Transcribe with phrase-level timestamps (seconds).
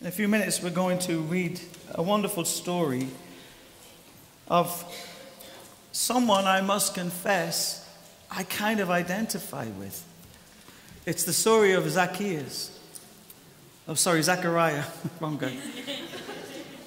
[0.00, 1.60] In a few minutes, we're going to read
[1.92, 3.08] a wonderful story
[4.46, 4.84] of
[5.90, 7.84] someone I must confess
[8.30, 10.04] I kind of identify with.
[11.04, 12.78] It's the story of Zacchaeus.
[13.88, 14.84] Oh, sorry, Zachariah.
[15.20, 15.56] Wrong guy.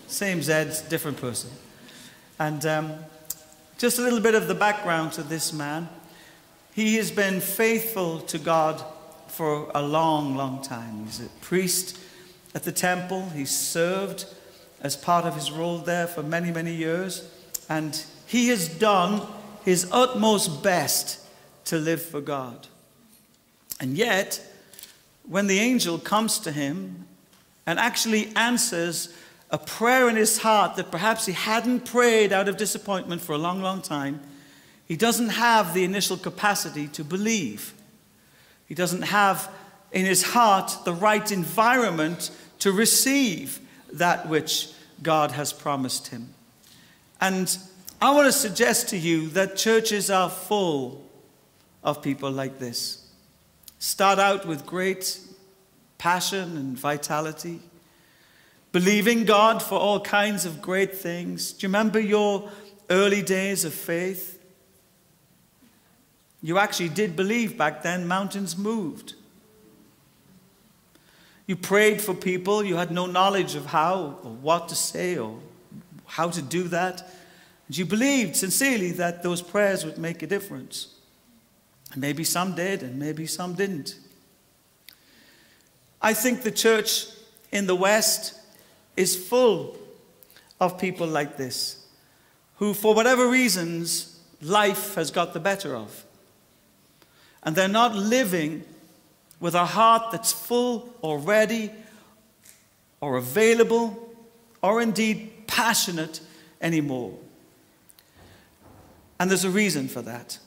[0.08, 1.50] Same Zed, different person.
[2.40, 2.94] And um,
[3.78, 5.90] just a little bit of the background to this man.
[6.74, 8.82] He has been faithful to God
[9.28, 11.04] for a long, long time.
[11.04, 11.98] He's a priest
[12.54, 13.30] at the temple.
[13.30, 14.26] He served
[14.82, 17.30] as part of his role there for many, many years.
[17.70, 19.28] And he has done
[19.64, 21.20] his utmost best
[21.66, 22.68] to live for God.
[23.80, 24.46] And yet,
[25.28, 27.06] when the angel comes to him
[27.66, 29.14] and actually answers
[29.52, 33.38] a prayer in his heart that perhaps he hadn't prayed out of disappointment for a
[33.38, 34.22] long, long time,
[34.86, 37.74] he doesn't have the initial capacity to believe.
[38.68, 39.50] He doesn't have
[39.92, 43.60] in his heart the right environment to receive
[43.92, 44.70] that which
[45.02, 46.34] God has promised him.
[47.20, 47.58] And
[48.00, 51.04] I want to suggest to you that churches are full
[51.84, 53.10] of people like this.
[53.80, 55.20] Start out with great
[55.98, 57.62] passion and vitality,
[58.72, 61.54] believing God for all kinds of great things.
[61.54, 62.52] Do you remember your
[62.92, 64.40] early days of faith?
[66.44, 69.16] You actually did believe back then mountains moved.
[71.52, 75.38] You prayed for people, you had no knowledge of how or what to say or
[76.06, 77.02] how to do that.
[77.68, 80.96] And you believed sincerely that those prayers would make a difference.
[81.92, 83.96] And maybe some did, and maybe some didn't.
[86.02, 87.08] I think the church
[87.52, 88.40] in the West
[88.96, 89.78] is full
[90.62, 91.86] of people like this,
[92.60, 96.06] who, for whatever reasons, life has got the better of.
[97.44, 98.64] And they're not living
[99.42, 101.72] with a heart that's full or ready
[103.02, 104.16] or available
[104.62, 106.22] or indeed passionate
[106.62, 107.18] anymore.
[109.20, 110.38] And there's a reason for that.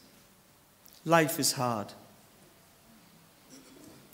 [1.05, 1.92] Life is hard.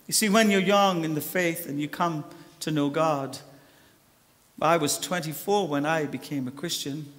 [0.07, 2.25] You see, when you're young in the faith and you come
[2.59, 3.37] to know God,
[4.61, 7.11] I was 24 when I became a Christian.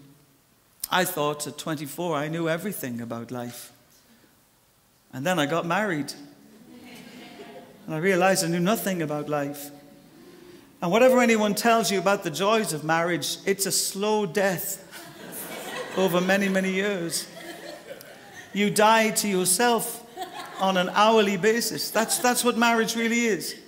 [0.91, 3.73] I thought at 24 I knew everything about life.
[5.13, 6.13] And then I got married.
[7.87, 9.71] And I realized I knew nothing about life.
[10.81, 14.79] And whatever anyone tells you about the joys of marriage, it's a slow death
[15.97, 17.29] over many, many years.
[18.53, 20.05] You die to yourself
[20.61, 21.91] on an hourly basis.
[21.91, 23.61] That's, that's what marriage really is.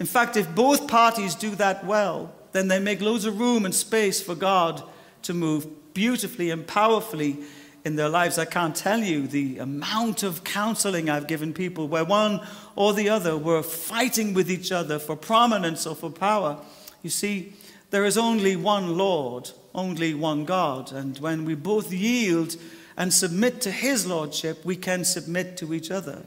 [0.00, 3.74] In fact, if both parties do that well, then they make loads of room and
[3.74, 4.82] space for God
[5.22, 7.38] to move beautifully and powerfully
[7.84, 8.38] in their lives.
[8.38, 12.40] I can't tell you the amount of counseling I've given people where one
[12.76, 16.58] or the other were fighting with each other for prominence or for power.
[17.02, 17.52] You see,
[17.90, 20.92] there is only one Lord, only one God.
[20.92, 22.56] And when we both yield
[22.96, 26.22] and submit to His Lordship, we can submit to each other.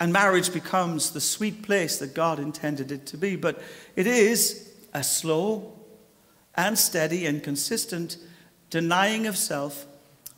[0.00, 3.36] And marriage becomes the sweet place that God intended it to be.
[3.36, 3.62] But
[3.94, 5.72] it is a slow
[6.56, 8.16] and steady and consistent
[8.70, 9.86] denying of self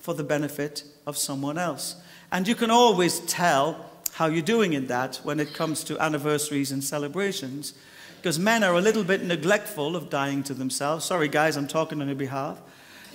[0.06, 1.96] for the benefit of someone else.
[2.30, 6.70] And you can always tell how you're doing in that when it comes to anniversaries
[6.70, 7.74] and celebrations,
[8.16, 11.04] because men are a little bit neglectful of dying to themselves.
[11.04, 12.60] Sorry, guys, I'm talking on your behalf.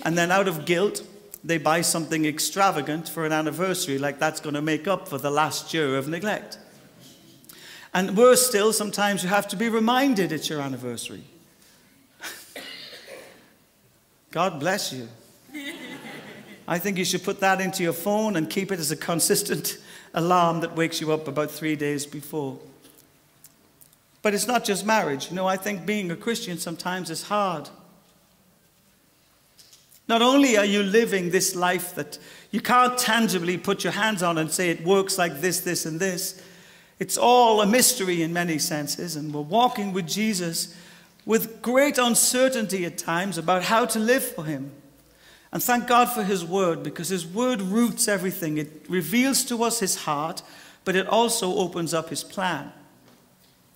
[0.02, 1.02] And then out of guilt,
[1.42, 5.30] they buy something extravagant for an anniversary, like that's going to make up for the
[5.30, 6.58] last year of neglect.
[7.94, 11.24] And worse still, sometimes you have to be reminded it's your anniversary.
[14.30, 15.08] God bless you.
[16.72, 19.76] I think you should put that into your phone and keep it as a consistent
[20.14, 22.58] alarm that wakes you up about three days before.
[24.22, 25.28] But it's not just marriage.
[25.28, 27.68] You know, I think being a Christian sometimes is hard.
[30.08, 32.18] Not only are you living this life that
[32.50, 36.00] you can't tangibly put your hands on and say it works like this, this, and
[36.00, 36.42] this,
[36.98, 40.74] it's all a mystery in many senses, and we're walking with Jesus
[41.26, 44.72] with great uncertainty at times about how to live for Him.
[45.52, 48.56] And thank God for His Word because His Word roots everything.
[48.56, 50.42] It reveals to us His heart,
[50.84, 52.72] but it also opens up His plan.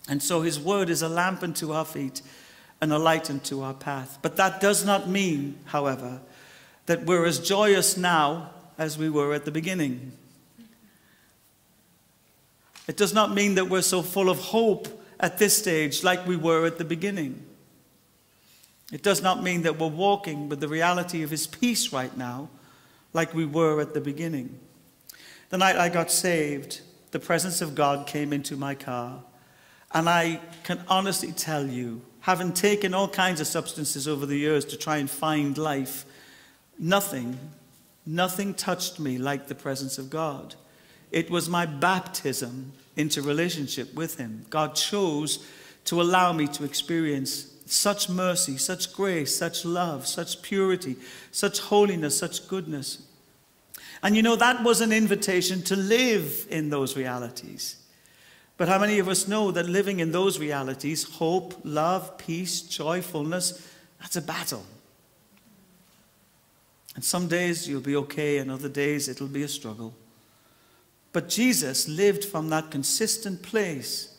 [0.09, 2.21] And so His Word is a lamp unto our feet
[2.81, 4.17] and a light unto our path.
[4.21, 6.19] But that does not mean, however,
[6.87, 10.13] that we're as joyous now as we were at the beginning.
[12.87, 14.87] It does not mean that we're so full of hope
[15.19, 17.43] at this stage like we were at the beginning.
[18.91, 22.49] It does not mean that we're walking with the reality of His peace right now,
[23.13, 24.59] like we were at the beginning.
[25.49, 26.81] The night I got saved,
[27.11, 29.23] the presence of God came into my car,
[29.93, 34.65] and I can honestly tell you having taken all kinds of substances over the years
[34.65, 36.05] to try and find life,
[36.77, 37.39] nothing,
[38.05, 40.55] nothing touched me like the presence of God.
[41.09, 44.45] It was my baptism into relationship with Him.
[44.49, 45.45] God chose
[45.85, 50.95] to allow me to experience such mercy, such grace, such love, such purity,
[51.31, 53.03] such holiness, such goodness.
[54.03, 57.77] And you know, that was an invitation to live in those realities.
[58.57, 63.67] But how many of us know that living in those realities, hope, love, peace, joyfulness,
[63.99, 64.65] that's a battle.
[66.95, 69.93] And some days you'll be okay, and other days it'll be a struggle.
[71.13, 74.15] But Jesus lived from that consistent place.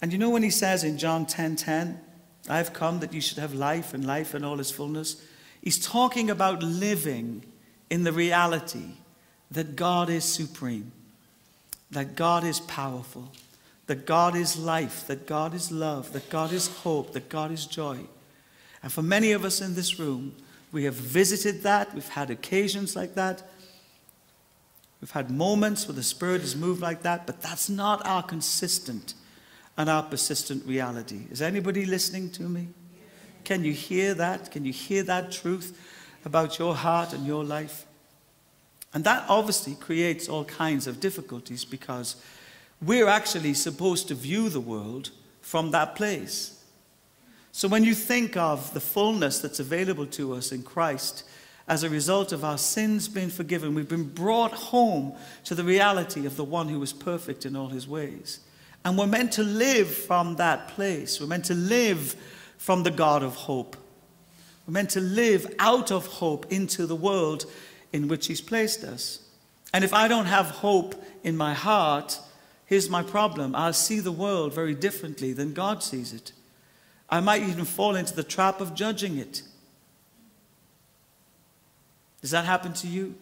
[0.00, 2.00] And you know when he says in John 10:10, 10, 10,
[2.48, 5.20] I've come that you should have life and life in all its fullness.
[5.62, 7.44] He's talking about living
[7.90, 8.94] in the reality
[9.50, 10.92] that God is supreme,
[11.90, 13.32] that God is powerful,
[13.86, 17.66] that God is life, that God is love, that God is hope, that God is
[17.66, 17.98] joy.
[18.82, 20.34] And for many of us in this room,
[20.72, 23.42] we have visited that, we've had occasions like that,
[25.00, 29.14] we've had moments where the Spirit has moved like that, but that's not our consistent
[29.76, 31.26] and our persistent reality.
[31.30, 32.68] Is anybody listening to me?
[33.44, 34.50] Can you hear that?
[34.50, 35.78] Can you hear that truth
[36.24, 37.86] about your heart and your life?
[38.92, 42.16] And that obviously creates all kinds of difficulties because
[42.80, 45.10] we're actually supposed to view the world
[45.42, 46.64] from that place.
[47.52, 51.24] So when you think of the fullness that's available to us in Christ,
[51.68, 55.14] as a result of our sins being forgiven, we've been brought home
[55.44, 58.40] to the reality of the one who was perfect in all his ways.
[58.86, 61.20] And we're meant to live from that place.
[61.20, 62.14] We're meant to live
[62.56, 63.76] from the God of hope.
[64.64, 67.46] We're meant to live out of hope into the world
[67.92, 69.18] in which He's placed us.
[69.74, 70.94] And if I don't have hope
[71.24, 72.20] in my heart,
[72.64, 76.30] here's my problem I'll see the world very differently than God sees it.
[77.10, 79.42] I might even fall into the trap of judging it.
[82.20, 83.16] Does that happen to you?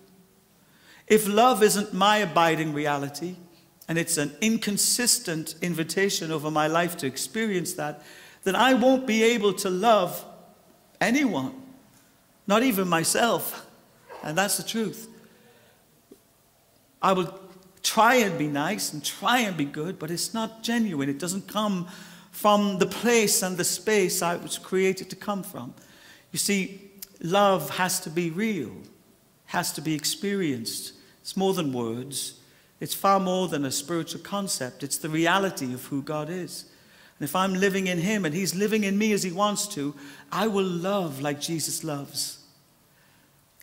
[1.07, 3.37] If love isn't my abiding reality,
[3.89, 8.03] and it's an inconsistent invitation over my life to experience that,
[8.45, 10.25] then I won't be able to love
[11.01, 11.55] anyone,
[12.47, 13.67] not even myself.
[14.23, 15.09] And that's the truth.
[17.03, 17.39] I will
[17.83, 21.11] try and be nice and try and be good, but it's not genuine.
[21.11, 21.87] It doesn't come
[22.31, 25.75] from the place and the space I was created to come from.
[26.33, 26.91] You see,
[27.21, 28.73] love has to be real,
[29.47, 30.95] has to be experienced.
[31.21, 32.41] It's more than words.
[32.85, 34.83] It's far more than a spiritual concept.
[34.83, 36.67] It's the reality of who God is.
[37.19, 39.95] And if I'm living in Him and He's living in me as He wants to,
[40.31, 42.41] I will love like Jesus loves.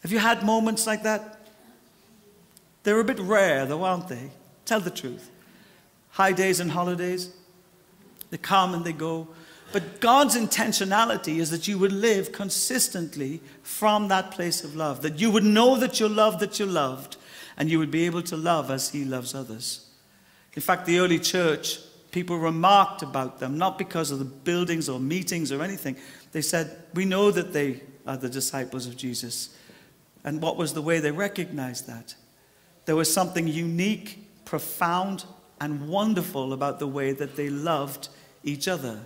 [0.02, 1.40] Have you had moments like that?
[2.82, 4.32] They're a bit rare, though, aren't they?
[4.66, 5.30] Tell the truth.
[6.10, 7.30] High days and holidays,
[8.32, 9.28] they come and they go.
[9.72, 15.20] But God's intentionality is that you would live consistently from that place of love, that
[15.20, 17.18] you would know that you're loved, that you're loved,
[17.58, 19.88] and you would be able to love as He loves others.
[20.54, 21.80] In fact, the early church,
[22.12, 25.98] people remarked about them, not because of the buildings or meetings or anything.
[26.32, 29.56] They said, We know that they are the disciples of Jesus
[30.24, 32.16] and what was the way they recognized that?
[32.86, 35.26] There was something unique, profound,
[35.60, 38.10] and wonderful about the way that they loved
[38.44, 39.00] each other.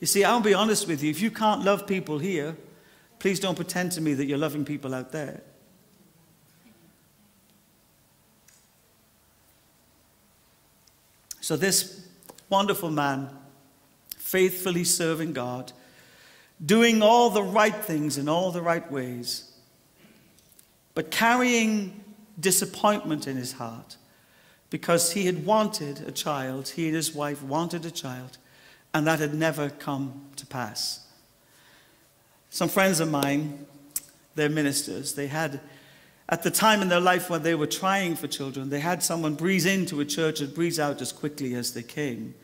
[0.00, 1.10] You see, I'll be honest with you.
[1.10, 2.56] If you can't love people here,
[3.18, 5.42] please don't pretend to me that you're loving people out there.
[11.48, 12.06] So, this
[12.50, 13.30] wonderful man,
[14.18, 15.72] faithfully serving God,
[16.62, 19.50] doing all the right things in all the right ways,
[20.92, 22.04] but carrying
[22.38, 23.96] disappointment in his heart
[24.68, 28.36] because he had wanted a child, he and his wife wanted a child,
[28.92, 31.06] and that had never come to pass.
[32.50, 33.64] Some friends of mine,
[34.34, 35.60] they're ministers, they had,
[36.28, 39.34] at the time in their life when they were trying for children, they had someone
[39.34, 42.34] breeze into a church and breeze out as quickly as they came.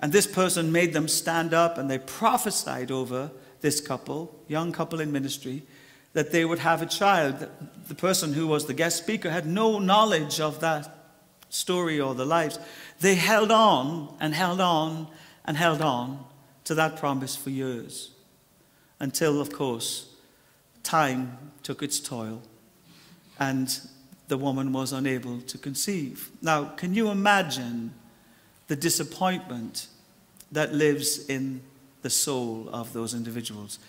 [0.00, 5.00] And this person made them stand up and they prophesied over this couple, young couple
[5.00, 5.62] in ministry,
[6.14, 7.46] that they would have a child.
[7.86, 10.92] The person who was the guest speaker had no knowledge of that
[11.48, 12.58] story or the lives.
[12.98, 15.06] They held on and held on
[15.44, 16.24] and held on
[16.64, 18.10] to that promise for years
[18.98, 20.12] until, of course,
[20.82, 22.42] time took its toll
[23.42, 23.80] and
[24.28, 26.30] the woman was unable to conceive.
[26.40, 27.92] Now, can you imagine
[28.68, 29.88] the disappointment
[30.52, 31.60] that lives in
[32.02, 33.80] the soul of those individuals?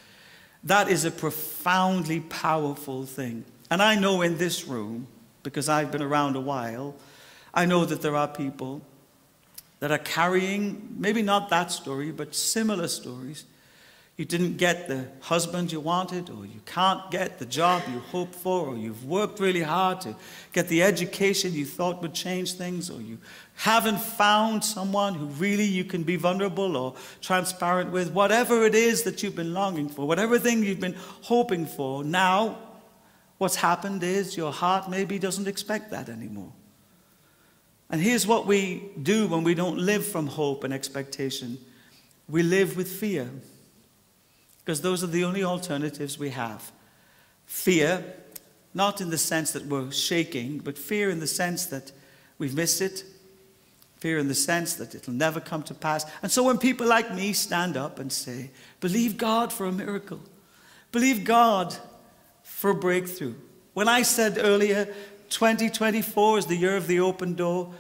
[0.64, 3.46] That is a profoundly powerful thing.
[3.70, 5.08] And I know in this room,
[5.44, 6.96] because I've been around a while,
[7.54, 8.82] I know that there are people
[9.82, 13.46] that are carrying maybe not that story, but similar stories.
[14.16, 18.36] You didn't get the husband you wanted, or you can't get the job you hoped
[18.36, 20.16] for, or you've worked really hard to
[20.52, 23.18] get the education you thought would change things, or you
[23.56, 28.12] haven't found someone who really you can be vulnerable or transparent with.
[28.12, 32.60] Whatever it is that you've been longing for, whatever thing you've been hoping for, now
[33.40, 36.54] what's happened is your heart maybe doesn't expect that anymore.
[37.90, 41.58] And here's what we do when we don't live from hope and expectation
[42.30, 43.30] we live with fear
[44.64, 46.72] because those are the only alternatives we have.
[47.46, 48.04] Fear,
[48.74, 51.92] not in the sense that we're shaking, but fear in the sense that
[52.38, 53.04] we've missed it,
[53.98, 56.06] fear in the sense that it'll never come to pass.
[56.22, 60.20] And so when people like me stand up and say, believe God for a miracle,
[60.92, 61.76] believe God
[62.44, 63.36] for a breakthrough.
[63.74, 64.86] When I said earlier,
[65.30, 67.74] 2024 is the year of the open door,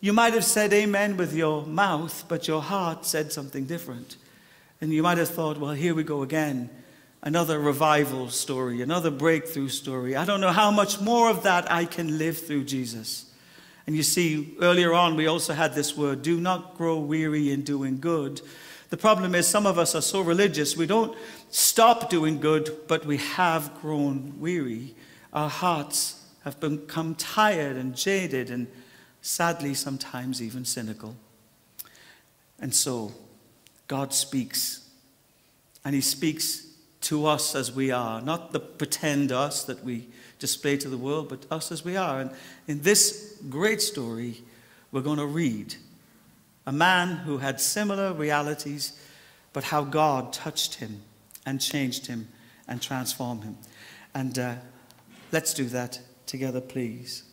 [0.00, 4.16] you might have said amen with your mouth, but your heart said something different.
[4.84, 6.68] And you might have thought, well, here we go again.
[7.22, 10.14] Another revival story, another breakthrough story.
[10.14, 13.32] I don't know how much more of that I can live through Jesus.
[13.86, 17.62] And you see, earlier on, we also had this word do not grow weary in
[17.62, 18.42] doing good.
[18.90, 21.16] The problem is, some of us are so religious, we don't
[21.48, 24.94] stop doing good, but we have grown weary.
[25.32, 28.66] Our hearts have become tired and jaded, and
[29.22, 31.16] sadly, sometimes even cynical.
[32.60, 33.14] And so,
[33.88, 34.88] God speaks.
[35.84, 36.66] And He speaks
[37.02, 41.28] to us as we are, not the pretend us that we display to the world,
[41.28, 42.20] but us as we are.
[42.20, 42.30] And
[42.66, 44.42] in this great story,
[44.90, 45.74] we're going to read
[46.66, 48.98] a man who had similar realities,
[49.52, 51.02] but how God touched him
[51.44, 52.28] and changed him
[52.66, 53.58] and transformed him.
[54.14, 54.54] And uh,
[55.30, 57.24] let's do that together, please.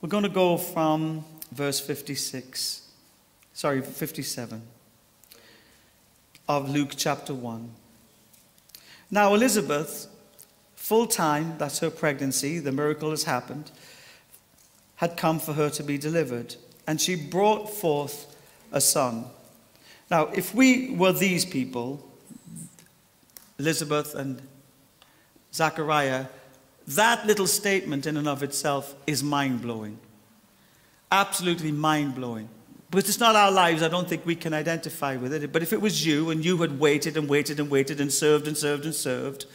[0.00, 2.83] We're going to go from verse 56
[3.54, 4.60] sorry, 57
[6.48, 7.70] of Luke chapter 1.
[9.10, 10.08] Now, Elizabeth,
[10.76, 13.70] full time, that's her pregnancy, the miracle has happened,
[14.96, 16.56] had come for her to be delivered,
[16.86, 18.36] and she brought forth
[18.72, 19.24] a son.
[20.10, 22.06] Now, if we were these people,
[23.58, 24.42] Elizabeth and
[25.52, 26.26] Zachariah,
[26.88, 29.98] that little statement in and of itself is mind blowing.
[31.10, 32.48] Absolutely mind blowing.
[32.94, 35.52] Because it's not our lives, I don't think we can identify with it.
[35.52, 38.46] But if it was you and you had waited and waited and waited and served
[38.46, 39.46] and served and served,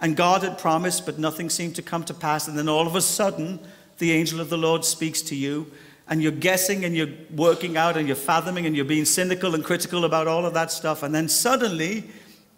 [0.00, 2.96] and God had promised, but nothing seemed to come to pass, and then all of
[2.96, 3.60] a sudden
[3.98, 5.70] the angel of the Lord speaks to you,
[6.08, 9.64] and you're guessing and you're working out and you're fathoming and you're being cynical and
[9.64, 12.10] critical about all of that stuff, and then suddenly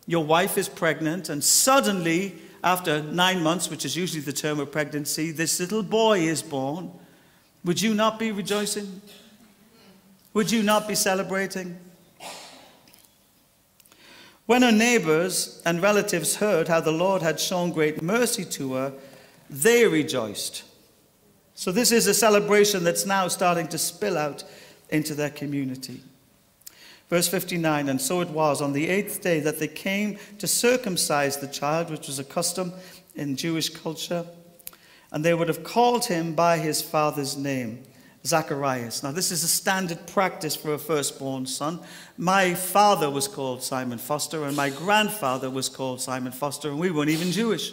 [0.07, 4.73] your wife is pregnant, and suddenly, after nine months, which is usually the term of
[4.73, 6.91] pregnancy, this little boy is born,
[7.65, 9.03] would you not be rejoicing?
[10.37, 11.79] Would you not be celebrating?
[14.45, 18.93] When her neighbors and relatives heard how the Lord had shown great mercy to her,
[19.49, 20.65] they rejoiced.
[21.55, 24.45] So, this is a celebration that's now starting to spill out
[24.91, 26.03] into their community.
[27.09, 31.39] Verse 59 And so it was on the eighth day that they came to circumcise
[31.39, 32.75] the child, which was a custom
[33.15, 34.27] in Jewish culture,
[35.11, 37.87] and they would have called him by his father's name.
[38.27, 39.03] Zacharias.
[39.03, 41.81] Now, this is a standard practice for a firstborn son.
[42.19, 46.91] My father was called Simon Foster, and my grandfather was called Simon Foster, and we
[46.91, 47.73] weren't even Jewish.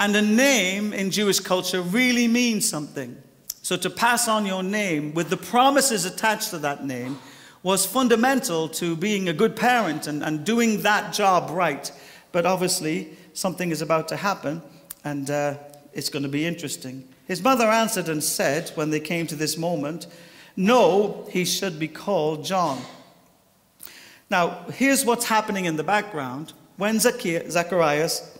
[0.00, 3.16] and a name in Jewish culture really means something.
[3.62, 7.18] So, to pass on your name with the promises attached to that name
[7.62, 11.90] was fundamental to being a good parent and, and doing that job right.
[12.30, 14.62] But obviously, something is about to happen,
[15.04, 15.54] and uh,
[15.92, 17.08] it's going to be interesting.
[17.26, 20.06] His mother answered and said, when they came to this moment,
[20.56, 22.80] No, he should be called John.
[24.30, 26.54] Now, here's what's happening in the background.
[26.78, 28.38] When Zacharias,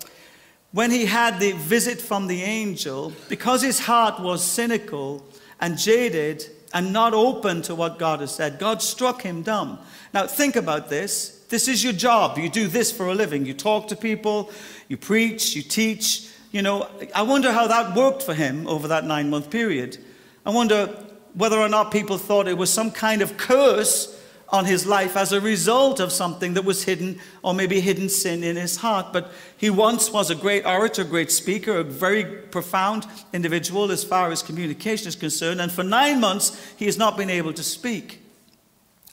[0.72, 5.24] when he had the visit from the angel, because his heart was cynical
[5.60, 9.78] and jaded and not open to what God has said, God struck him dumb.
[10.12, 11.44] Now, think about this.
[11.48, 12.38] This is your job.
[12.38, 13.46] You do this for a living.
[13.46, 14.50] You talk to people,
[14.88, 19.04] you preach, you teach, you know, I wonder how that worked for him over that
[19.04, 19.98] nine month period.
[20.44, 20.86] I wonder
[21.34, 24.12] whether or not people thought it was some kind of curse
[24.50, 28.44] on his life as a result of something that was hidden or maybe hidden sin
[28.44, 29.12] in his heart.
[29.12, 34.30] But he once was a great orator, great speaker, a very profound individual as far
[34.30, 35.60] as communication is concerned.
[35.60, 38.20] And for nine months, he has not been able to speak.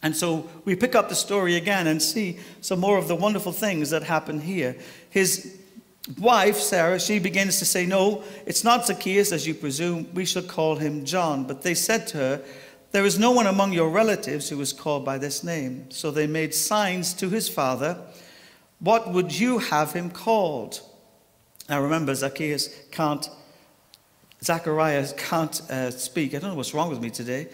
[0.04, 3.54] And so we pick up the story again and see some more of the wonderful
[3.54, 4.76] things that happen here.
[5.10, 5.58] His
[6.18, 10.08] wife, Sarah, she begins to say, No, it's not Zacchaeus, as you presume.
[10.14, 11.46] We shall call him John.
[11.46, 12.42] But they said to her,
[12.92, 15.90] There is no one among your relatives who is called by this name.
[15.92, 18.02] So they made signs to his father,
[18.80, 20.82] What would you have him called?
[21.70, 23.30] Now remember, Zacchaeus can't,
[24.44, 26.36] Zacharias can't uh, speak.
[26.36, 27.48] I don't know what's wrong with me today.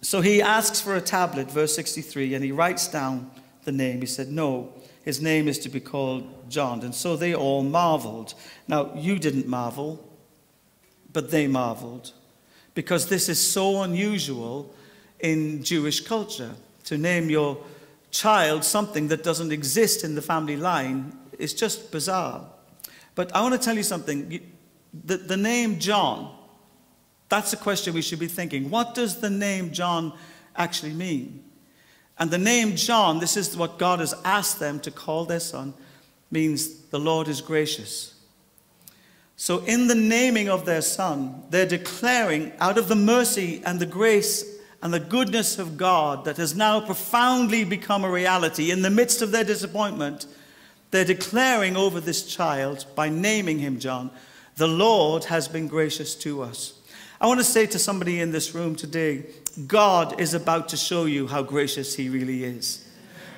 [0.00, 3.30] So he asks for a tablet, verse 63, and he writes down
[3.64, 4.00] the name.
[4.00, 4.72] He said, No,
[5.04, 6.80] his name is to be called John.
[6.82, 8.34] And so they all marveled.
[8.66, 10.02] Now, you didn't marvel,
[11.12, 12.12] but they marveled
[12.74, 14.74] because this is so unusual
[15.20, 16.52] in Jewish culture.
[16.84, 17.58] To name your
[18.10, 22.46] child something that doesn't exist in the family line is just bizarre.
[23.14, 24.40] But I want to tell you something.
[25.04, 26.34] The, the name John,
[27.28, 28.70] that's a question we should be thinking.
[28.70, 30.12] What does the name John
[30.56, 31.44] actually mean?
[32.18, 35.74] And the name John, this is what God has asked them to call their son,
[36.30, 38.14] means the Lord is gracious.
[39.36, 43.86] So, in the naming of their son, they're declaring out of the mercy and the
[43.86, 44.44] grace
[44.80, 49.22] and the goodness of God that has now profoundly become a reality in the midst
[49.22, 50.26] of their disappointment,
[50.90, 54.10] they're declaring over this child by naming him John,
[54.56, 56.78] the Lord has been gracious to us.
[57.20, 59.24] I want to say to somebody in this room today
[59.66, 62.86] God is about to show you how gracious He really is.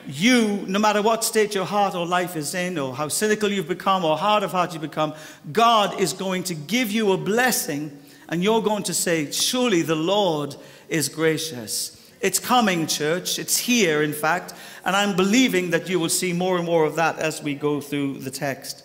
[0.07, 3.69] You, no matter what state your heart or life is in, or how cynical you've
[3.69, 5.15] become, or hard of heart you've become,
[5.53, 9.97] God is going to give you a blessing, and you're going to say, Surely the
[9.97, 10.57] Lord
[10.89, 11.93] is gracious.
[12.21, 13.39] It's coming, church.
[13.39, 14.55] It's here, in fact.
[14.85, 17.81] And I'm believing that you will see more and more of that as we go
[17.81, 18.85] through the text.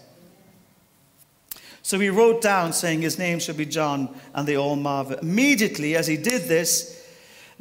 [1.84, 5.20] So he wrote down, saying his name should be John, and they all marveled.
[5.22, 7.01] Immediately, as he did this,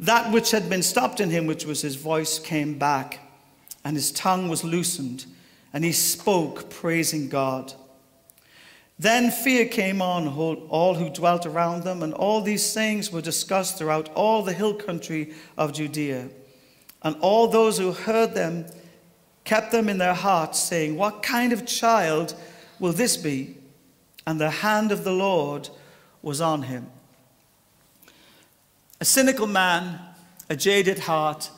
[0.01, 3.19] that which had been stopped in him, which was his voice, came back,
[3.85, 5.25] and his tongue was loosened,
[5.73, 7.73] and he spoke, praising God.
[8.97, 13.77] Then fear came on all who dwelt around them, and all these sayings were discussed
[13.77, 16.29] throughout all the hill country of Judea.
[17.03, 18.65] And all those who heard them
[19.43, 22.35] kept them in their hearts, saying, What kind of child
[22.79, 23.57] will this be?
[24.27, 25.69] And the hand of the Lord
[26.21, 26.87] was on him.
[29.01, 29.99] A cynical man,
[30.47, 31.49] a jaded heart,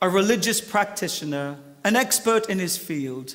[0.00, 3.34] a religious practitioner, an expert in his field,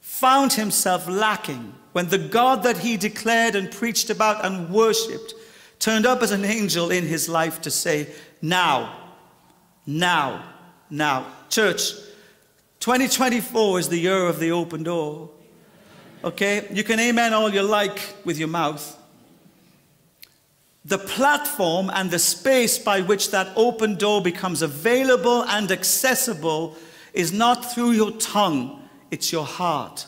[0.00, 5.32] found himself lacking when the God that he declared and preached about and worshipped
[5.78, 8.08] turned up as an angel in his life to say,
[8.40, 9.12] Now,
[9.86, 10.44] now,
[10.90, 11.26] now.
[11.50, 11.92] Church,
[12.80, 15.30] 2024 is the year of the open door.
[16.24, 16.66] Okay?
[16.72, 18.98] You can amen all you like with your mouth
[20.84, 26.76] the platform and the space by which that open door becomes available and accessible
[27.14, 30.06] is not through your tongue, it's your heart.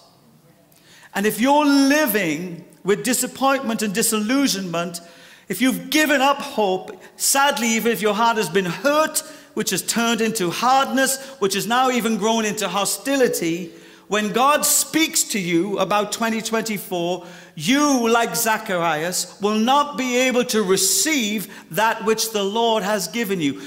[1.14, 5.00] And if you're living with disappointment and disillusionment,
[5.48, 9.20] if you've given up hope, sadly, even if your heart has been hurt,
[9.54, 13.70] which has turned into hardness, which has now even grown into hostility,
[14.08, 20.62] when God speaks to you about 2024, you, like Zacharias, will not be able to
[20.62, 23.62] receive that which the Lord has given you.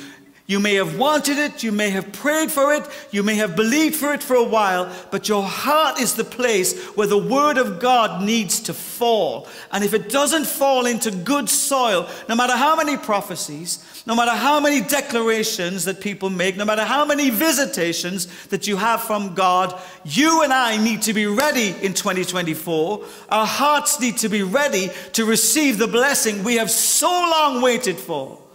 [0.50, 3.96] You may have wanted it, you may have prayed for it, you may have believed
[3.96, 7.82] for it for a while, but your heart is the place where the Word of
[7.82, 9.50] God needs to fall.
[9.74, 14.32] And if it doesn't fall into good soil, no matter how many prophecies, no matter
[14.32, 19.36] how many declarations that people make, no matter how many visitations that you have from
[19.36, 23.04] God, you and I need to be ready in 2024.
[23.28, 27.98] Our hearts need to be ready to receive the blessing we have so long waited
[27.98, 28.47] for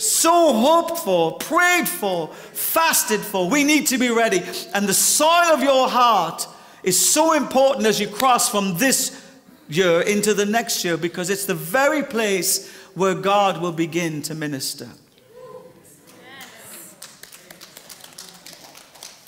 [0.00, 3.48] so hoped for, prayed for, fasted for.
[3.48, 4.42] We need to be ready.
[4.74, 6.46] And the soil of your heart
[6.82, 9.26] is so important as you cross from this
[9.68, 14.34] year into the next year because it's the very place where God will begin to
[14.34, 14.88] minister.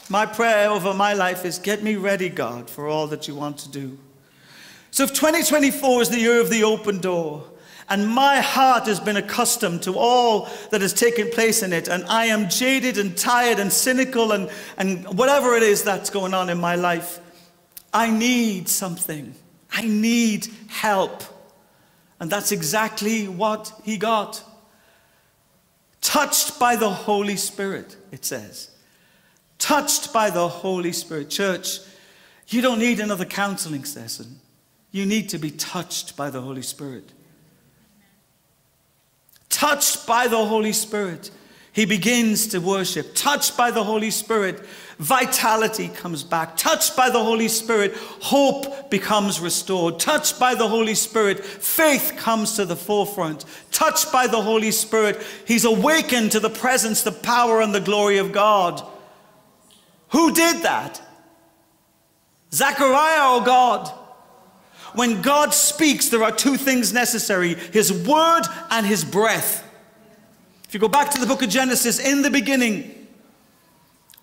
[0.09, 3.59] My prayer over my life is get me ready, God, for all that you want
[3.59, 3.97] to do.
[4.91, 7.45] So, if 2024 is the year of the open door,
[7.89, 11.89] and my heart has been accustomed to all that has taken place in it.
[11.89, 16.35] And I am jaded and tired and cynical and, and whatever it is that's going
[16.35, 17.21] on in my life.
[17.93, 19.35] I need something.
[19.71, 21.23] I need help.
[22.21, 24.43] And that's exactly what he got.
[26.01, 28.71] Touched by the Holy Spirit, it says.
[29.59, 31.31] Touched by the Holy Spirit.
[31.31, 31.79] Church,
[32.49, 34.41] you don't need another counseling session.
[34.93, 37.13] You need to be touched by the Holy Spirit
[39.63, 41.31] touched by the Holy Spirit.
[41.73, 43.15] He begins to worship.
[43.15, 44.59] Touched by the Holy Spirit,
[44.99, 46.57] vitality comes back.
[46.57, 50.01] Touched by the Holy Spirit, hope becomes restored.
[50.01, 53.45] Touched by the Holy Spirit, faith comes to the forefront.
[53.71, 58.19] Touched by the Holy Spirit, he's awakened to the presence, the power, and the glory
[58.19, 58.85] of God.
[60.09, 61.01] Who did that?
[62.53, 64.02] Zechariah or God?
[64.95, 69.69] When God speaks, there are two things necessary his word and his breath.
[70.65, 73.09] If you go back to the book of Genesis, in the beginning,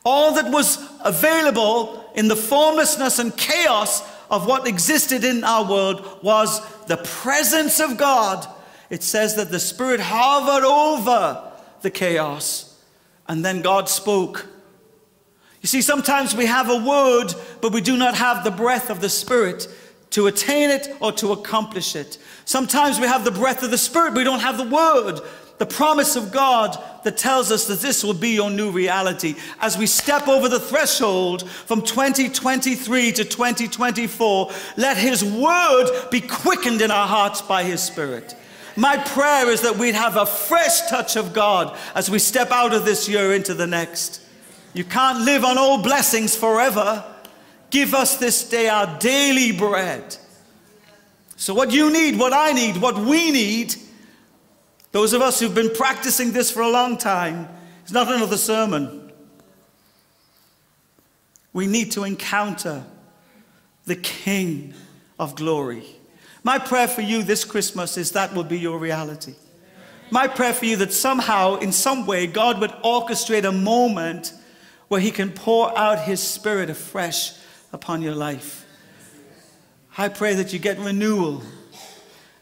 [0.04, 6.20] all that was available in the formlessness and chaos of what existed in our world
[6.24, 8.48] was the presence of God.
[8.90, 11.52] It says that the Spirit hovered over
[11.82, 12.82] the chaos,
[13.28, 14.48] and then God spoke.
[15.62, 19.02] You see, sometimes we have a word, but we do not have the breath of
[19.02, 19.68] the Spirit
[20.12, 22.18] to attain it or to accomplish it.
[22.46, 25.22] Sometimes we have the breath of the Spirit, we don't have the word
[25.60, 29.36] the promise of God that tells us that this will be your new reality.
[29.60, 36.82] As we step over the threshold from 2023 to 2024, let His word be quickened
[36.82, 38.36] in our hearts by His Spirit.
[38.78, 42.74] My prayer is that we'd have a fresh touch of God as we step out
[42.74, 44.22] of this year into the next.
[44.74, 47.04] You can't live on old blessings forever.
[47.70, 50.18] Give us this day our daily bread.
[51.36, 53.76] So, what you need, what I need, what we need,
[54.92, 57.48] those of us who've been practicing this for a long time,
[57.84, 59.12] it's not another sermon.
[61.54, 62.84] We need to encounter
[63.86, 64.74] the King
[65.18, 65.84] of glory.
[66.44, 69.36] My prayer for you this Christmas is that will be your reality.
[70.12, 74.34] My prayer for you that somehow, in some way, God would orchestrate a moment
[74.88, 77.34] where He can pour out His Spirit afresh
[77.72, 78.66] upon your life.
[79.98, 81.44] I pray that you get renewal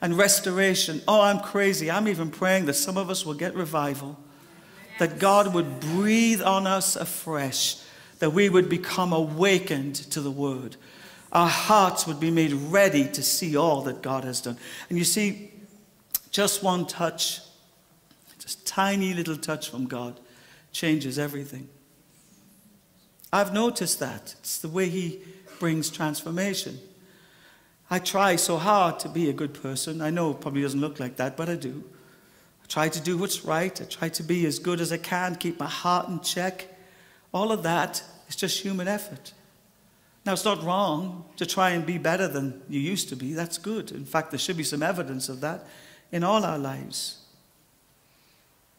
[0.02, 1.02] and restoration.
[1.08, 1.90] Oh, I'm crazy.
[1.90, 4.18] I'm even praying that some of us will get revival,
[5.00, 7.82] that God would breathe on us afresh,
[8.20, 10.76] that we would become awakened to the word.
[11.32, 14.58] Our hearts would be made ready to see all that God has done.
[14.90, 15.52] And you see,
[16.32, 17.42] just one touch,
[18.40, 20.20] just tiny little touch from God,
[20.72, 21.70] changes everything.
[23.32, 24.36] I've noticed that.
[24.40, 25.22] It's the way He
[25.60, 26.80] brings transformation.
[27.90, 30.02] I try so hard to be a good person.
[30.02, 31.84] I know it probably doesn't look like that, but I do.
[32.64, 33.80] I try to do what's right.
[33.82, 36.68] I try to be as good as I can, keep my heart in check.
[37.34, 39.34] All of that is just human effort.
[40.26, 43.34] Now, it's not wrong to try and be better than you used to be.
[43.34, 43.92] That's good.
[43.92, 45.66] In fact, there should be some evidence of that
[46.12, 47.20] in all our lives.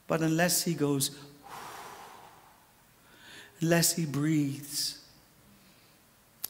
[0.06, 1.18] But unless He goes,
[3.60, 4.98] unless He breathes,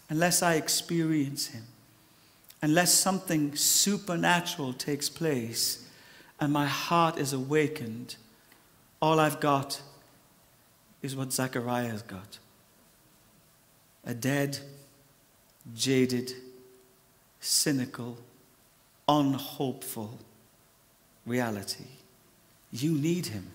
[0.09, 1.65] unless I experience Him,
[2.63, 5.89] unless something supernatural takes place
[6.41, 8.17] and my heart is awakened,
[9.01, 9.81] all I've got
[11.03, 12.39] is what Zachariah's got
[14.05, 14.59] a dead,
[15.75, 16.33] jaded,
[17.41, 18.17] cynical,
[19.07, 20.19] unhopeful
[21.27, 21.85] reality.
[22.73, 23.51] You need him.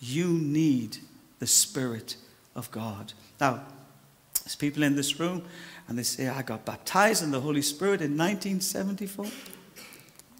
[0.00, 0.98] You need
[1.42, 2.14] the Spirit
[2.54, 3.14] of God.
[3.40, 3.64] Now,
[4.44, 5.42] there's people in this room
[5.88, 9.26] and they say, I got baptized in the Holy Spirit in 1974.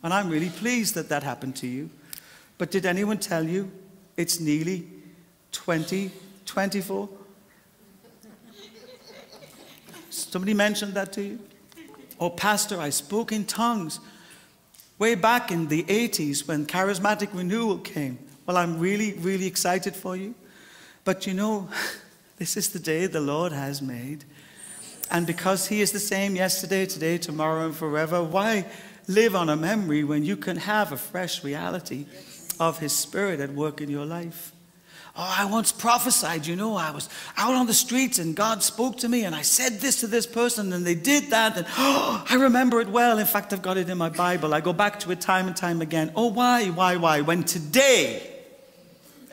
[0.05, 1.91] And I'm really pleased that that happened to you.
[2.57, 3.69] But did anyone tell you
[4.17, 4.87] it's nearly
[5.51, 7.09] 2024?
[10.11, 11.41] Somebody mentioned that to you?
[12.21, 13.99] Oh, Pastor, I spoke in tongues
[15.01, 18.21] way back in the 80s when charismatic renewal came.
[18.47, 20.37] Well, I'm really, really excited for you.
[21.05, 21.69] But you know,
[22.39, 24.25] this is the day the Lord has made.
[25.11, 28.67] And because He is the same yesterday, today, tomorrow, and forever, why
[29.09, 32.07] live on a memory when you can have a fresh reality
[32.59, 34.53] of His Spirit at work in your life?
[35.15, 38.97] Oh, I once prophesied, you know, I was out on the streets and God spoke
[38.99, 41.55] to me and I said this to this person and they did that.
[41.59, 43.19] And oh, I remember it well.
[43.19, 44.55] In fact, I've got it in my Bible.
[44.55, 46.13] I go back to it time and time again.
[46.17, 47.21] Oh, why, why, why?
[47.21, 48.27] When today,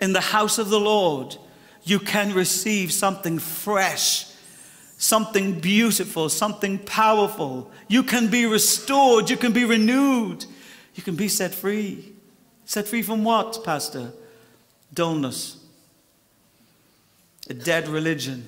[0.01, 1.37] in the house of the Lord,
[1.89, 4.29] you can receive something fresh
[4.99, 7.71] something beautiful, something powerful.
[7.87, 10.45] You can be restored, you can be renewed,
[10.93, 12.11] you can be set free.
[12.65, 14.11] Set free from what, Pastor?
[14.93, 15.57] Dullness,
[17.49, 18.45] a dead religion,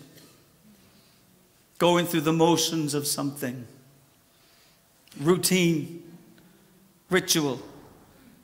[1.78, 3.66] going through the motions of something,
[5.22, 6.04] routine,
[7.10, 7.62] ritual.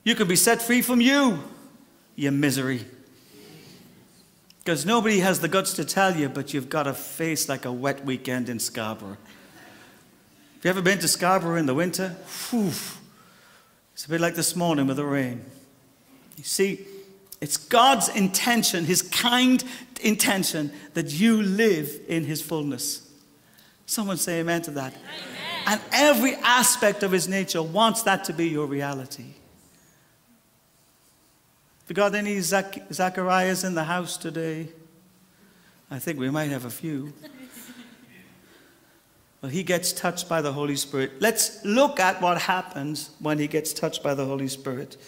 [0.02, 1.42] You can be set free from you,
[2.16, 2.86] your misery.
[4.68, 7.72] Because nobody has the guts to tell you, but you've got a face like a
[7.72, 9.16] wet weekend in Scarborough.
[10.56, 12.14] Have you ever been to Scarborough in the winter?
[12.50, 12.70] Whew.
[13.94, 15.42] It's a bit like this morning with the rain.
[16.36, 16.84] You see,
[17.40, 19.64] It's God's intention, His kind
[20.02, 23.10] intention, that you live in His fullness.
[23.86, 24.92] Someone say amen to that.
[24.92, 25.62] Amen.
[25.66, 29.32] And every aspect of His nature wants that to be your reality.
[31.88, 34.68] Have you got any Zach- Zacharias in the house today?
[35.90, 37.14] I think we might have a few.
[39.40, 41.12] Well, he gets touched by the Holy Spirit.
[41.18, 44.98] Let's look at what happens when he gets touched by the Holy Spirit.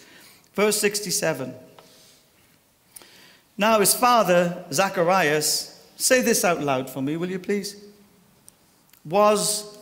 [0.55, 1.53] Verse 67.
[3.59, 7.75] Now his father, Zacharias, say this out loud for me, will you please?
[9.05, 9.77] Was.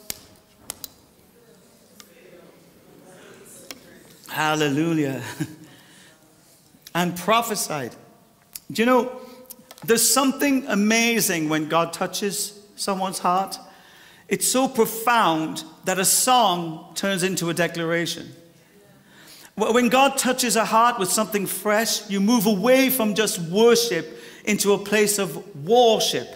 [4.28, 5.24] Hallelujah.
[7.00, 7.96] and prophesied.
[8.70, 9.22] Do you know,
[9.86, 13.58] there's something amazing when God touches someone's heart.
[14.28, 18.28] It's so profound that a song turns into a declaration.
[19.56, 24.06] When God touches a heart with something fresh, you move away from just worship
[24.44, 26.28] into a place of worship,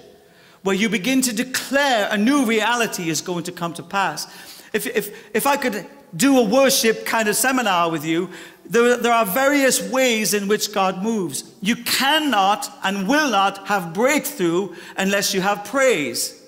[0.61, 4.27] where you begin to declare a new reality is going to come to pass.
[4.71, 8.29] If, if, if I could do a worship kind of seminar with you,
[8.65, 11.53] there, there are various ways in which God moves.
[11.61, 16.41] You cannot and will not have breakthrough unless you have praise.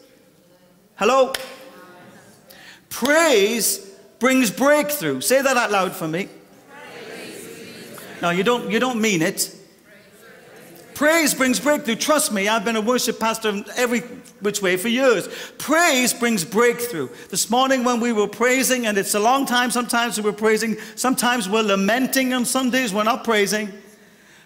[0.96, 1.34] Hello?
[2.90, 3.80] Praise
[4.20, 5.22] brings breakthrough.
[5.22, 6.30] Say that out loud for me.
[8.22, 9.55] No, you don't, you don't mean it.
[10.96, 11.96] Praise brings breakthrough.
[11.96, 14.00] Trust me, I've been a worship pastor every
[14.40, 15.28] which way for years.
[15.58, 17.10] Praise brings breakthrough.
[17.30, 21.48] This morning when we were praising, and it's a long time, sometimes we're praising, sometimes
[21.48, 23.72] we're lamenting on Sundays, we're not praising.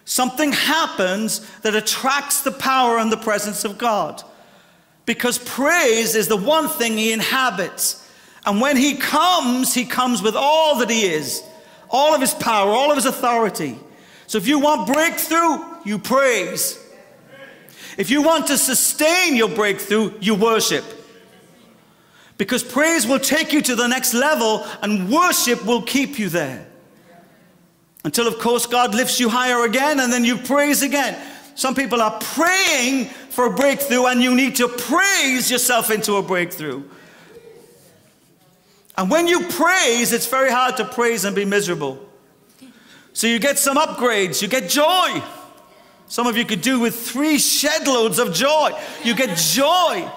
[0.03, 4.21] Something happens that attracts the power and the presence of God.
[5.05, 8.05] Because praise is the one thing He inhabits.
[8.45, 11.43] And when He comes, He comes with all that He is
[11.89, 13.77] all of his power, all of his authority.
[14.27, 16.83] So if you want breakthrough, you praise.
[17.97, 20.85] If you want to sustain your breakthrough, you worship.
[22.37, 26.65] Because praise will take you to the next level and worship will keep you there.
[28.05, 31.19] Until, of course, God lifts you higher again and then you praise again.
[31.55, 36.21] Some people are praying for a breakthrough and you need to praise yourself into a
[36.21, 36.83] breakthrough.
[38.97, 41.99] And when you praise, it's very hard to praise and be miserable.
[43.11, 45.21] So you get some upgrades, you get joy.
[46.09, 48.71] Some of you could do with three shed loads of joy.
[49.03, 50.11] You get joy.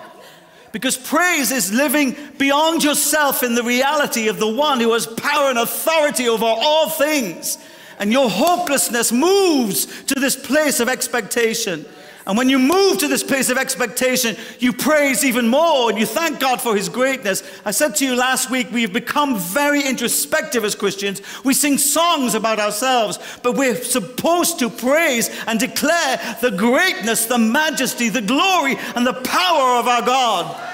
[0.73, 5.51] Because praise is living beyond yourself in the reality of the one who has power
[5.51, 7.59] and authority over all things.
[7.99, 11.85] And your hopelessness moves to this place of expectation.
[12.27, 16.07] And when you move to this place of expectation, you praise even more and you
[16.07, 17.43] thank God for His greatness.
[17.65, 21.21] I said to you last week, we've become very introspective as Christians.
[21.45, 27.39] We sing songs about ourselves, but we're supposed to praise and declare the greatness, the
[27.39, 30.72] majesty, the glory, and the power of our God.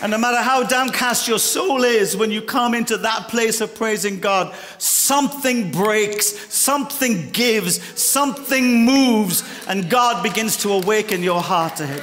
[0.00, 3.74] And no matter how downcast your soul is, when you come into that place of
[3.74, 11.76] praising God, something breaks, something gives, something moves, and God begins to awaken your heart
[11.76, 12.02] to Him.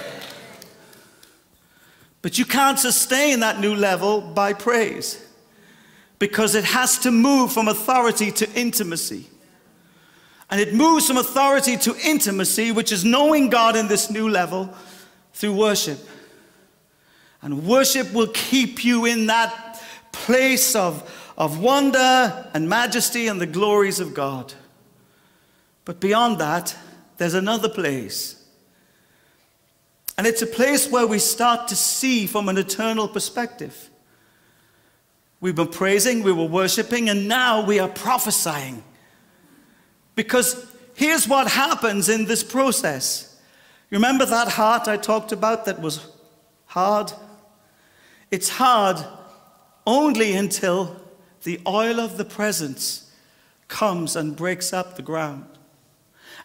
[2.22, 5.26] But you can't sustain that new level by praise
[6.18, 9.26] because it has to move from authority to intimacy.
[10.50, 14.70] And it moves from authority to intimacy, which is knowing God in this new level
[15.34, 15.98] through worship.
[17.42, 23.48] And worship will keep you in that place of, of wonder and majesty and the
[23.48, 24.54] glories of God.
[25.86, 26.76] But beyond that,
[27.18, 28.36] there's another place.
[30.18, 33.90] And it's a place where we start to see from an eternal perspective.
[35.40, 38.84] We've been praising, we were worshiping, and now we are prophesying.
[40.14, 43.40] Because here's what happens in this process.
[43.90, 46.08] Remember that heart I talked about that was
[46.66, 47.12] hard?
[48.32, 48.98] It's hard
[49.86, 50.96] only until
[51.44, 53.12] the oil of the presence
[53.68, 55.46] comes and breaks up the ground.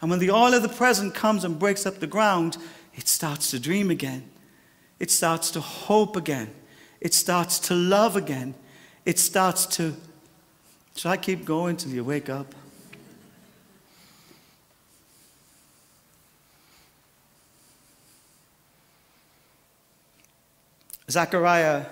[0.00, 2.58] And when the oil of the present comes and breaks up the ground,
[2.94, 4.28] it starts to dream again.
[4.98, 6.50] It starts to hope again.
[7.00, 8.54] It starts to love again.
[9.04, 9.94] It starts to.
[10.96, 12.54] Should I keep going till you wake up?
[21.10, 21.86] Zechariah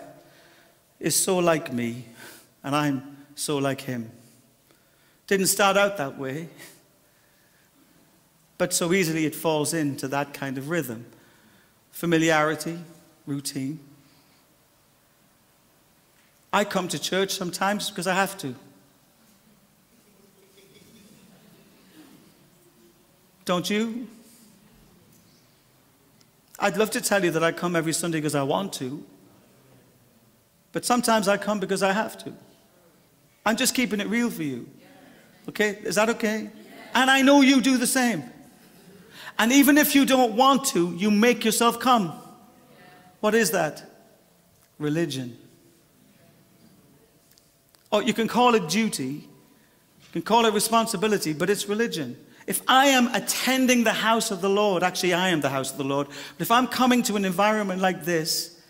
[0.99, 2.05] is so like me,
[2.63, 4.11] and I'm so like him.
[5.27, 6.49] Didn't start out that way,
[8.59, 11.07] but so easily it falls into that kind of rhythm
[11.95, 12.77] familiarity,
[13.25, 13.79] routine.
[16.53, 18.55] I come to church sometimes because I have to.
[23.45, 24.09] Don't you?
[26.59, 29.05] I'd love to tell you that I come every Sunday because I want to,
[30.73, 32.33] but sometimes I come because I have to.
[33.45, 34.69] I'm just keeping it real for you.
[35.49, 35.79] Okay?
[35.83, 36.51] Is that okay?
[36.95, 38.25] And I know you do the same.
[39.39, 42.13] And even if you don't want to, you make yourself come.
[43.21, 43.83] What is that?
[44.79, 45.37] Religion.
[47.91, 52.17] Or you can call it duty, you can call it responsibility, but it's religion.
[52.47, 55.79] If I am attending the house of the Lord, actually, I am the house of
[55.79, 58.61] the Lord, but if I'm coming to an environment like this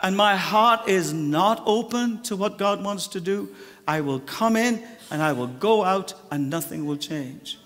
[0.00, 3.48] and my heart is not open to what God wants to do,
[3.88, 7.58] I will come in and I will go out and nothing will change.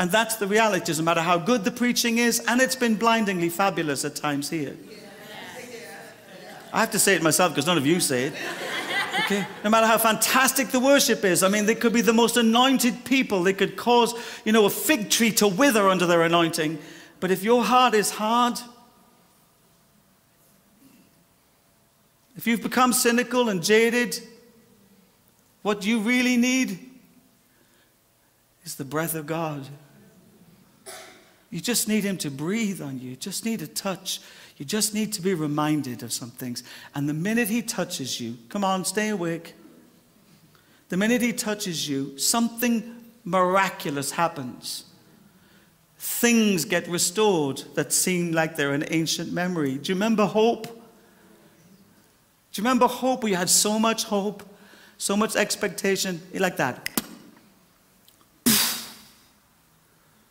[0.00, 0.82] And that's the reality.
[0.82, 4.48] It doesn't matter how good the preaching is, and it's been blindingly fabulous at times
[4.48, 4.76] here.
[6.72, 8.34] I have to say it myself because none of you say it.
[9.20, 9.46] Okay?
[9.64, 13.04] No matter how fantastic the worship is, I mean, they could be the most anointed
[13.04, 13.42] people.
[13.42, 16.78] They could cause, you know, a fig tree to wither under their anointing.
[17.20, 18.58] But if your heart is hard,
[22.36, 24.18] if you've become cynical and jaded,
[25.62, 26.78] what you really need
[28.64, 29.66] is the breath of God.
[31.50, 33.10] You just need Him to breathe on you.
[33.10, 34.20] You just need a touch.
[34.58, 36.64] You just need to be reminded of some things.
[36.94, 39.54] And the minute He touches you, come on, stay awake.
[40.88, 44.84] The minute He touches you, something miraculous happens.
[45.96, 49.78] Things get restored that seem like they're an ancient memory.
[49.78, 50.64] Do you remember hope?
[50.64, 50.70] Do
[52.54, 53.22] you remember hope?
[53.22, 54.42] We had so much hope,
[54.96, 56.88] so much expectation, like that.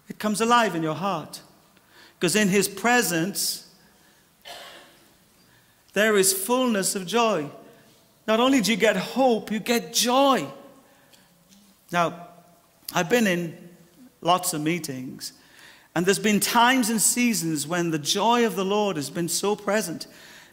[0.10, 1.42] It comes alive in your heart.
[2.20, 3.67] Because in His presence,
[5.98, 7.50] there is fullness of joy.
[8.28, 10.46] Not only do you get hope, you get joy.
[11.92, 12.28] Now,
[12.94, 13.58] I've been in
[14.22, 15.34] lots of meetings,
[15.96, 19.56] and there's been times and seasons when the joy of the Lord has been so
[19.56, 20.06] present.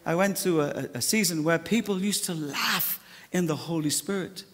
[0.06, 4.44] I went to a, a season where people used to laugh in the Holy Spirit.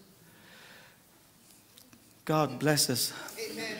[2.25, 3.13] God bless us.
[3.49, 3.77] Amen.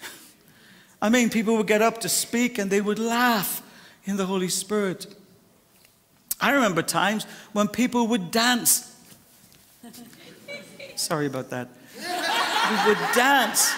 [1.02, 3.60] I mean, people would get up to speak and they would laugh
[4.06, 5.14] in the Holy Spirit.
[6.44, 8.94] I remember times when people would dance.
[10.94, 11.68] Sorry about that.
[11.96, 13.72] We would dance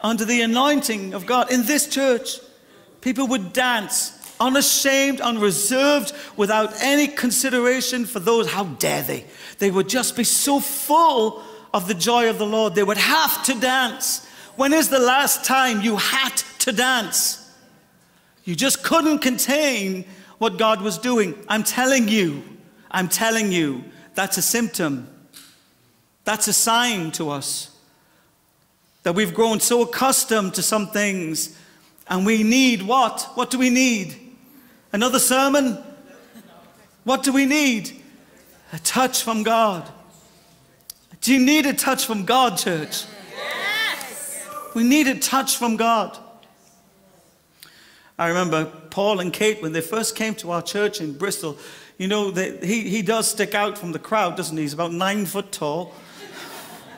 [0.00, 1.52] under the anointing of God.
[1.52, 2.40] In this church,
[3.00, 8.50] people would dance unashamed, unreserved, without any consideration for those.
[8.50, 9.24] How dare they?
[9.60, 13.44] They would just be so full of the joy of the Lord, they would have
[13.44, 14.26] to dance.
[14.56, 17.48] When is the last time you had to dance?
[18.42, 20.06] You just couldn't contain
[20.38, 21.34] what God was doing.
[21.48, 22.42] I'm telling you,
[22.90, 25.08] I'm telling you, that's a symptom.
[26.24, 27.70] That's a sign to us
[29.02, 31.56] that we've grown so accustomed to some things
[32.08, 33.22] and we need what?
[33.34, 34.16] What do we need?
[34.92, 35.78] Another sermon?
[37.04, 38.02] What do we need?
[38.72, 39.88] A touch from God.
[41.20, 43.04] Do you need a touch from God, church?
[43.34, 44.46] Yes.
[44.74, 46.18] We need a touch from God.
[48.18, 51.56] I remember Paul and Kate, when they first came to our church in Bristol,
[51.98, 54.62] you know, they, he, he does stick out from the crowd, doesn't he?
[54.64, 55.94] He's about nine foot tall.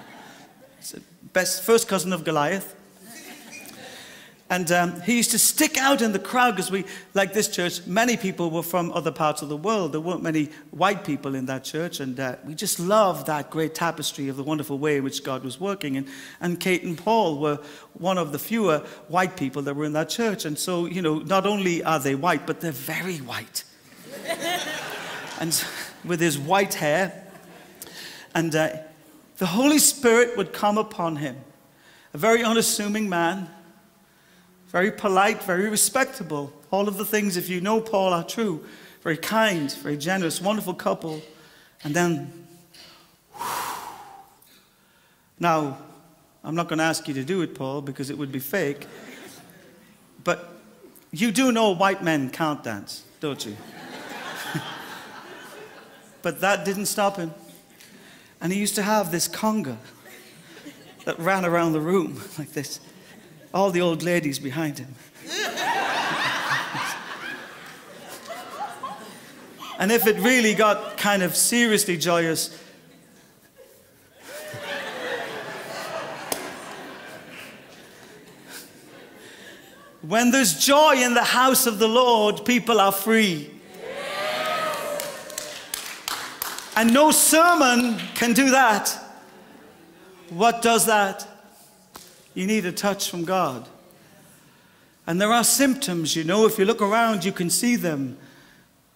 [1.32, 2.74] Best, first cousin of Goliath.
[4.50, 6.84] And um, he used to stick out in the crowd because we,
[7.14, 9.92] like this church, many people were from other parts of the world.
[9.92, 12.00] There weren't many white people in that church.
[12.00, 15.44] And uh, we just loved that great tapestry of the wonderful way in which God
[15.44, 15.96] was working.
[15.96, 16.08] And,
[16.40, 17.60] and Kate and Paul were
[17.92, 20.44] one of the fewer white people that were in that church.
[20.44, 23.62] And so, you know, not only are they white, but they're very white.
[25.38, 25.64] and
[26.04, 27.24] with his white hair.
[28.34, 28.78] And uh,
[29.38, 31.36] the Holy Spirit would come upon him.
[32.14, 33.48] A very unassuming man
[34.70, 36.52] very polite, very respectable.
[36.70, 38.64] All of the things, if you know Paul, are true.
[39.02, 41.20] Very kind, very generous, wonderful couple.
[41.82, 42.32] And then,
[43.34, 43.44] whew.
[45.40, 45.78] now,
[46.44, 48.86] I'm not going to ask you to do it, Paul, because it would be fake.
[50.22, 50.52] But
[51.10, 53.56] you do know white men can't dance, don't you?
[56.22, 57.34] but that didn't stop him.
[58.40, 59.76] And he used to have this conga
[61.04, 62.78] that ran around the room like this
[63.52, 64.94] all the old ladies behind him.
[69.78, 72.56] and if it really got kind of seriously joyous,
[80.02, 83.50] when there's joy in the house of the Lord, people are free.
[86.76, 88.96] And no sermon can do that.
[90.30, 91.26] What does that?
[92.34, 93.68] You need a touch from God.
[95.06, 98.16] And there are symptoms, you know, if you look around, you can see them.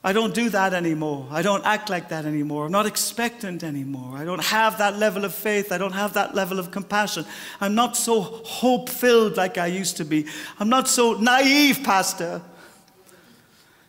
[0.07, 1.27] I don't do that anymore.
[1.31, 2.67] I don't act like that anymore.
[2.67, 4.19] I'm not expectant anymore.
[4.19, 5.73] I don't have that level of faith.
[5.73, 7.25] I don't have that level of compassion.
[7.59, 10.27] I'm not so hope filled like I used to be.
[10.61, 12.43] I'm not so naive, Pastor.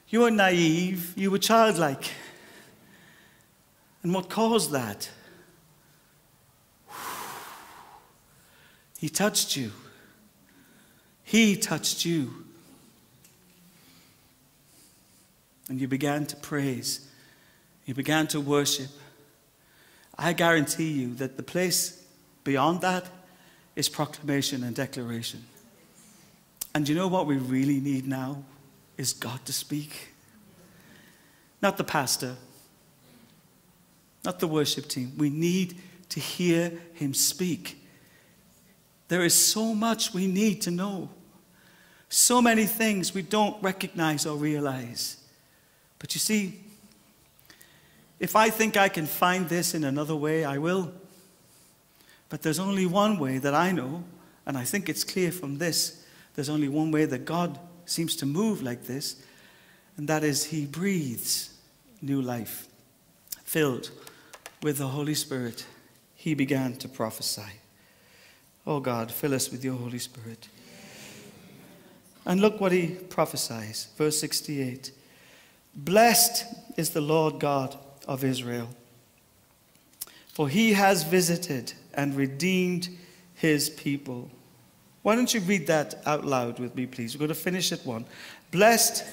[0.08, 2.10] You were naive, you were childlike.
[4.02, 5.10] And what caused that?
[9.06, 9.72] He touched you.
[11.24, 12.34] He touched you.
[15.70, 17.08] and you began to praise,
[17.86, 18.90] you began to worship,
[20.18, 22.04] I guarantee you that the place
[22.44, 23.06] beyond that
[23.76, 25.44] is proclamation and declaration.
[26.74, 28.44] And you know what we really need now?
[28.98, 30.16] Is God to speak.
[31.62, 32.38] Not the pastor,
[34.24, 35.12] not the worship team.
[35.16, 35.78] We need
[36.10, 37.85] to hear him speak.
[39.08, 41.10] There is so much we need to know,
[42.10, 45.18] so many things we don't recognize or realize.
[46.00, 46.60] But you see,
[48.20, 50.92] if I think I can find this in another way, I will.
[52.30, 54.04] But there's only one way that I know,
[54.46, 56.04] and I think it's clear from this.
[56.34, 59.22] There's only one way that God seems to move like this,
[59.98, 61.52] and that is He breathes
[62.02, 62.68] new life.
[63.44, 63.92] Filled
[64.64, 65.66] with the Holy Spirit,
[66.16, 67.62] He began to prophesy.
[68.68, 70.48] Oh God, fill us with your Holy Spirit.
[72.26, 73.88] And look what He prophesies.
[73.98, 74.92] Verse 68.
[75.76, 76.46] Blessed
[76.78, 78.70] is the Lord God of Israel,
[80.34, 82.90] for he has visited and redeemed
[83.34, 84.30] his people.
[85.02, 87.16] Why don't you read that out loud with me, please?
[87.16, 88.06] We're going to finish at one.
[88.52, 89.04] Blessed.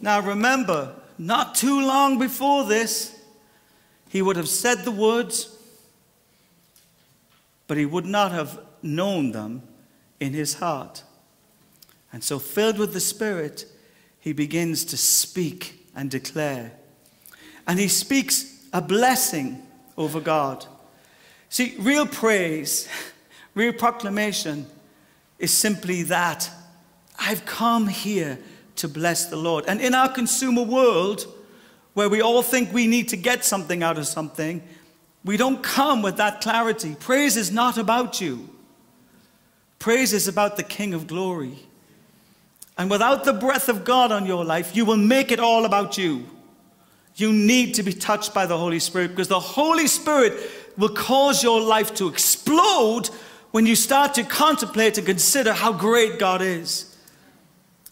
[0.00, 3.18] Now remember, not too long before this,
[4.08, 5.54] he would have said the words,
[7.66, 9.62] but he would not have known them
[10.20, 11.02] in his heart.
[12.12, 13.66] And so, filled with the Spirit,
[14.20, 16.72] he begins to speak and declare.
[17.66, 19.62] And he speaks a blessing
[19.96, 20.66] over God.
[21.48, 22.88] See, real praise,
[23.54, 24.66] real proclamation
[25.38, 26.50] is simply that
[27.18, 28.38] I've come here
[28.76, 29.64] to bless the Lord.
[29.66, 31.26] And in our consumer world,
[31.94, 34.62] where we all think we need to get something out of something,
[35.24, 36.94] we don't come with that clarity.
[36.98, 38.48] Praise is not about you.
[39.78, 41.58] Praise is about the King of glory.
[42.78, 45.96] And without the breath of God on your life, you will make it all about
[45.96, 46.26] you.
[47.16, 50.34] You need to be touched by the Holy Spirit because the Holy Spirit
[50.76, 53.08] will cause your life to explode
[53.52, 56.95] when you start to contemplate and consider how great God is.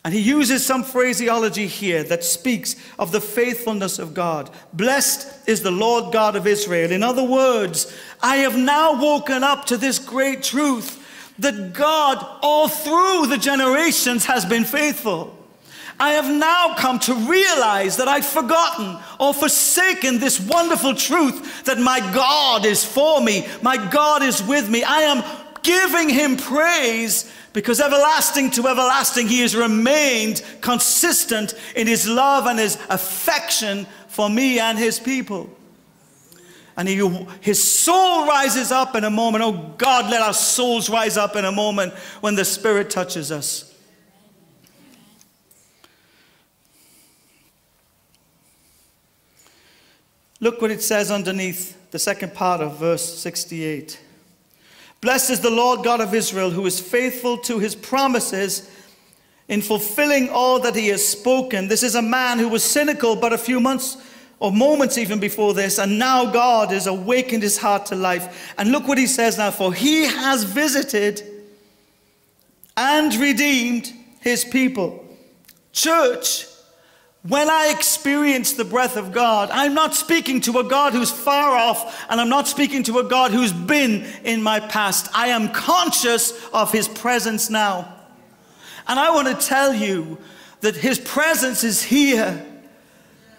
[0.05, 4.51] And he uses some phraseology here that speaks of the faithfulness of God.
[4.75, 6.93] Blessed is the Lord God of Israel.
[6.93, 7.91] In other words,
[8.23, 11.01] I have now woken up to this great truth
[11.39, 15.37] that God, all through the generations, has been faithful.
[15.99, 21.79] I have now come to realize that I'd forgotten or forsaken this wonderful truth that
[21.79, 24.83] my God is for me, my God is with me.
[24.83, 25.25] I am
[25.63, 32.59] giving him praise because everlasting to everlasting he has remained consistent in his love and
[32.59, 35.49] his affection for me and his people
[36.77, 36.97] and he,
[37.41, 39.45] his soul rises up in a moment.
[39.45, 43.73] Oh God, let our souls rise up in a moment when the Spirit touches us.
[50.41, 54.01] Look what it says underneath the second part of verse 68.
[55.05, 58.71] Blessed is the Lord God of Israel, who is faithful to his promises
[59.49, 61.69] in fulfilling all that he has spoken.
[61.69, 63.99] This is a man who was cynical but a few months
[64.41, 68.55] or moments even before this, and now God has awakened his heart to life.
[68.57, 71.23] And look what he says now for he has visited
[72.75, 75.05] and redeemed his people.
[75.71, 76.47] Church,
[77.27, 81.57] when I experience the breath of God, I'm not speaking to a God who's far
[81.57, 85.09] off, and I'm not speaking to a God who's been in my past.
[85.15, 87.91] I am conscious of his presence now.
[88.87, 90.19] And I want to tell you
[90.61, 92.45] that his presence is here.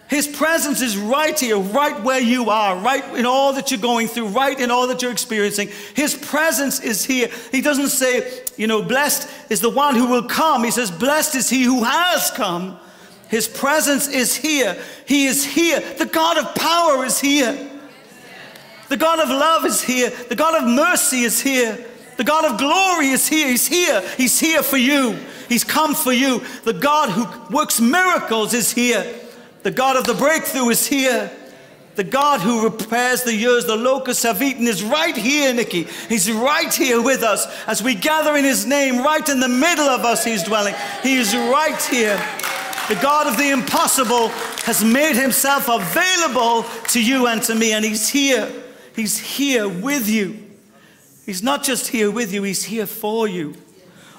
[0.08, 4.08] His presence is right here, right where you are, right in all that you're going
[4.08, 5.68] through, right in all that you're experiencing.
[5.94, 7.28] His presence is here.
[7.52, 10.64] He doesn't say, you know, blessed is the one who will come.
[10.64, 12.80] He says, blessed is he who has come.
[13.28, 14.76] His presence is here.
[15.06, 15.80] He is here.
[15.80, 17.70] The God of power is here.
[18.88, 20.10] The God of love is here.
[20.10, 21.84] The God of mercy is here.
[22.16, 23.48] The God of glory is here.
[23.48, 24.02] He's here.
[24.16, 25.18] He's here for you.
[25.48, 26.42] He's come for you.
[26.64, 29.04] The God who works miracles is here.
[29.62, 31.30] The God of the breakthrough is here.
[31.96, 35.84] The God who repairs the years the locusts have eaten is right here, Nikki.
[36.08, 39.86] He's right here with us as we gather in His name, right in the middle
[39.88, 40.74] of us, He's dwelling.
[41.02, 42.22] He is right here.
[42.88, 44.28] The God of the impossible
[44.64, 48.50] has made Himself available to you and to me, and He's here.
[48.94, 50.42] He's here with you.
[51.24, 53.54] He's not just here with you, He's here for you.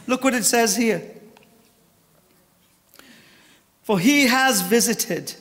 [0.05, 1.01] Look what it says here.
[3.83, 5.33] For He has visited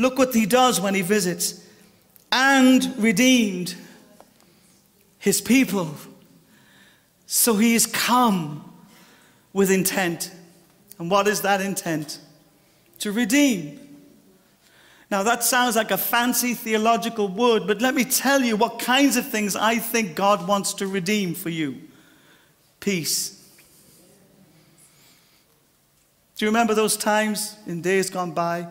[0.00, 1.62] Look what he does when he visits
[2.32, 3.74] and redeemed
[5.18, 5.94] his people.
[7.26, 8.64] So he is come
[9.52, 10.32] with intent.
[11.00, 12.20] And what is that intent?
[12.98, 13.80] To redeem.
[15.10, 19.16] Now, that sounds like a fancy theological word, but let me tell you what kinds
[19.16, 21.80] of things I think God wants to redeem for you
[22.80, 23.36] peace.
[26.36, 28.66] Do you remember those times in days gone by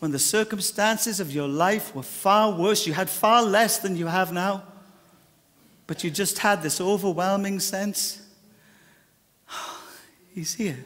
[0.00, 4.06] when the circumstances of your life were far worse, you had far less than you
[4.06, 4.62] have now,
[5.86, 8.22] but you just had this overwhelming sense
[10.34, 10.84] He's here.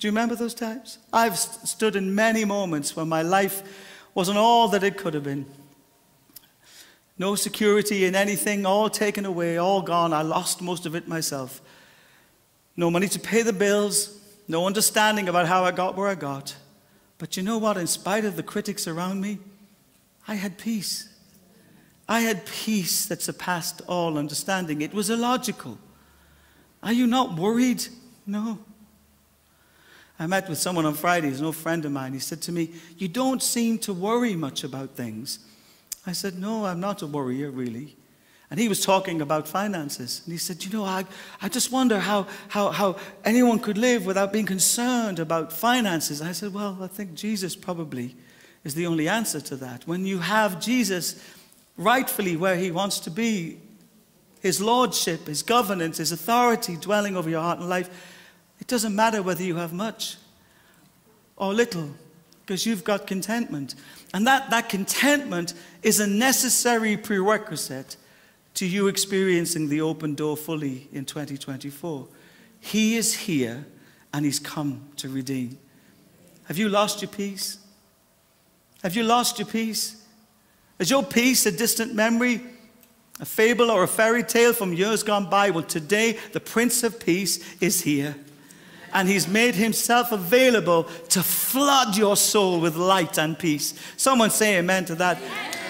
[0.00, 0.98] Do you remember those times?
[1.12, 3.62] I've st- stood in many moments when my life
[4.14, 5.44] wasn't all that it could have been.
[7.18, 10.14] No security in anything, all taken away, all gone.
[10.14, 11.60] I lost most of it myself.
[12.78, 16.56] No money to pay the bills, no understanding about how I got where I got.
[17.18, 17.76] But you know what?
[17.76, 19.38] In spite of the critics around me,
[20.26, 21.10] I had peace.
[22.08, 24.80] I had peace that surpassed all understanding.
[24.80, 25.76] It was illogical.
[26.82, 27.86] Are you not worried?
[28.26, 28.60] No.
[30.20, 32.12] I met with someone on Friday, he's an old friend of mine.
[32.12, 35.38] He said to me, You don't seem to worry much about things.
[36.06, 37.96] I said, No, I'm not a worrier, really.
[38.50, 40.20] And he was talking about finances.
[40.24, 41.06] And he said, You know, I,
[41.40, 46.20] I just wonder how, how, how anyone could live without being concerned about finances.
[46.20, 48.14] I said, Well, I think Jesus probably
[48.62, 49.86] is the only answer to that.
[49.86, 51.24] When you have Jesus
[51.78, 53.58] rightfully where he wants to be,
[54.40, 57.88] his lordship, his governance, his authority dwelling over your heart and life,
[58.70, 60.16] doesn't matter whether you have much
[61.36, 61.90] or little
[62.46, 63.74] because you've got contentment.
[64.14, 67.96] And that, that contentment is a necessary prerequisite
[68.54, 72.06] to you experiencing the open door fully in 2024.
[72.60, 73.66] He is here
[74.14, 75.58] and He's come to redeem.
[76.44, 77.58] Have you lost your peace?
[78.82, 80.04] Have you lost your peace?
[80.78, 82.40] Is your peace a distant memory,
[83.18, 85.50] a fable, or a fairy tale from years gone by?
[85.50, 88.14] Well, today the Prince of Peace is here
[88.92, 93.74] and He's made Himself available to flood your soul with light and peace.
[93.96, 95.18] Someone say amen to that.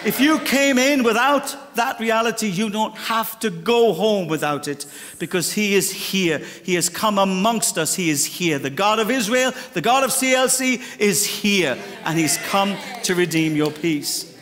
[0.02, 4.86] If you came in without that reality, you don't have to go home without it
[5.18, 6.38] because He is here.
[6.38, 7.94] He has come amongst us.
[7.94, 8.58] He is here.
[8.58, 13.54] The God of Israel, the God of CLC is here, and He's come to redeem
[13.56, 14.34] your peace.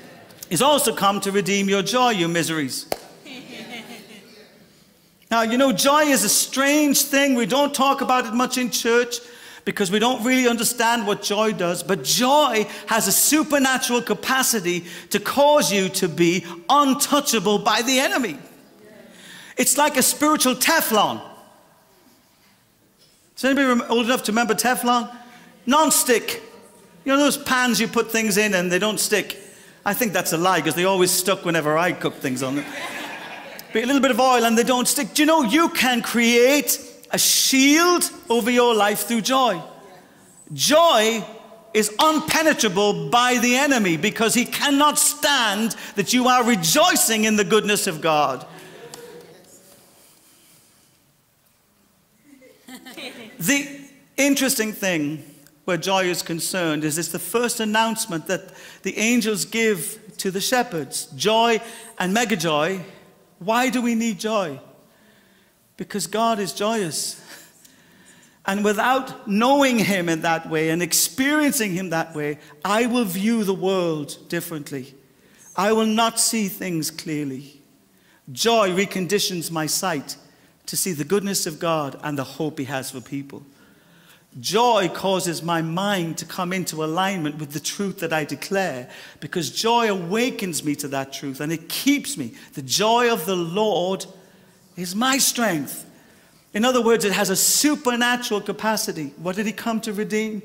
[0.48, 2.87] He's also come to redeem your joy, your miseries.
[5.30, 7.34] Now, you know, joy is a strange thing.
[7.34, 9.18] We don't talk about it much in church
[9.64, 11.82] because we don't really understand what joy does.
[11.82, 18.38] But joy has a supernatural capacity to cause you to be untouchable by the enemy.
[19.58, 21.20] It's like a spiritual Teflon.
[23.36, 25.14] Is anybody old enough to remember Teflon?
[25.66, 26.42] Non-stick.
[27.04, 29.38] You know those pans you put things in and they don't stick?
[29.84, 32.64] I think that's a lie because they always stuck whenever I cook things on them
[33.74, 35.14] a little bit of oil and they don't stick.
[35.14, 39.60] Do you know you can create a shield over your life through joy?
[40.52, 41.24] Joy
[41.74, 47.44] is unpenetrable by the enemy because he cannot stand that you are rejoicing in the
[47.44, 48.46] goodness of God.
[53.38, 53.80] the
[54.16, 55.22] interesting thing
[55.66, 58.50] where joy is concerned is it's the first announcement that
[58.82, 61.06] the angels give to the shepherds.
[61.14, 61.60] Joy
[61.98, 62.82] and mega joy
[63.38, 64.60] why do we need joy?
[65.76, 67.22] Because God is joyous.
[68.46, 73.44] And without knowing Him in that way and experiencing Him that way, I will view
[73.44, 74.94] the world differently.
[75.54, 77.60] I will not see things clearly.
[78.32, 80.16] Joy reconditions my sight
[80.66, 83.42] to see the goodness of God and the hope He has for people.
[84.40, 88.88] Joy causes my mind to come into alignment with the truth that I declare
[89.20, 92.34] because joy awakens me to that truth and it keeps me.
[92.54, 94.04] The joy of the Lord
[94.76, 95.86] is my strength.
[96.52, 99.12] In other words, it has a supernatural capacity.
[99.16, 100.42] What did He come to redeem?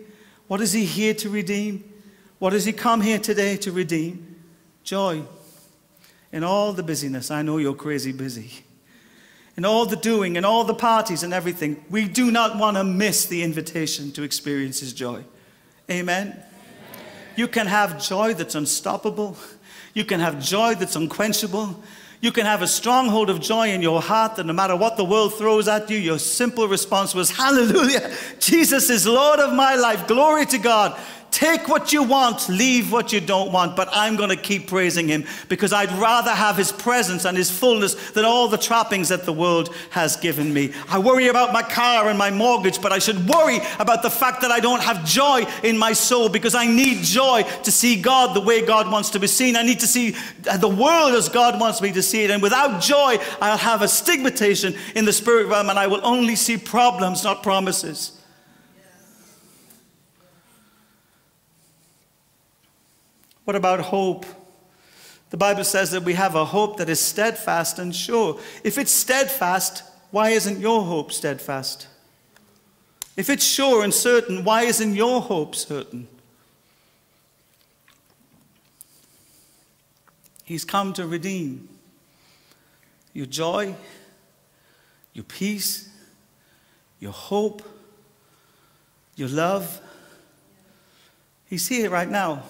[0.48, 1.84] What is He here to redeem?
[2.40, 4.38] What does He come here today to redeem?
[4.84, 5.24] Joy.
[6.32, 8.64] In all the busyness, I know you're crazy busy
[9.56, 12.84] in all the doing and all the parties and everything, we do not want to
[12.84, 15.24] miss the invitation to experience His joy.
[15.90, 16.28] Amen?
[16.28, 16.44] Amen.
[17.36, 19.38] You can have joy that's unstoppable.
[19.94, 21.82] You can have joy that's unquenchable.
[22.22, 25.04] You can have a stronghold of joy in your heart that no matter what the
[25.04, 28.16] world throws at you, your simple response was, Hallelujah!
[28.40, 30.08] Jesus is Lord of my life.
[30.08, 30.98] Glory to God.
[31.34, 35.08] Take what you want, leave what you don't want, but I'm going to keep praising
[35.08, 39.26] him because I'd rather have his presence and his fullness than all the trappings that
[39.26, 40.74] the world has given me.
[40.88, 44.42] I worry about my car and my mortgage, but I should worry about the fact
[44.42, 48.36] that I don't have joy in my soul because I need joy to see God
[48.36, 49.56] the way God wants to be seen.
[49.56, 50.16] I need to see
[50.60, 52.30] the world as God wants me to see it.
[52.30, 56.36] And without joy, I'll have a stigmatization in the spirit realm and I will only
[56.36, 58.20] see problems, not promises.
[63.46, 64.26] What about hope?
[65.30, 68.40] The Bible says that we have a hope that is steadfast and sure.
[68.64, 71.88] If it's steadfast, why isn't your hope steadfast?
[73.18, 76.08] If it's sure and certain, why isn't your hope certain?
[80.44, 81.68] He's come to redeem
[83.14, 83.76] your joy,
[85.14, 85.90] your peace,
[87.00, 87.62] your hope,
[89.16, 89.82] your love.
[91.46, 92.44] He's here right now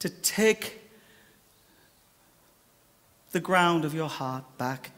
[0.00, 0.80] to take
[3.30, 4.90] the ground of your heart back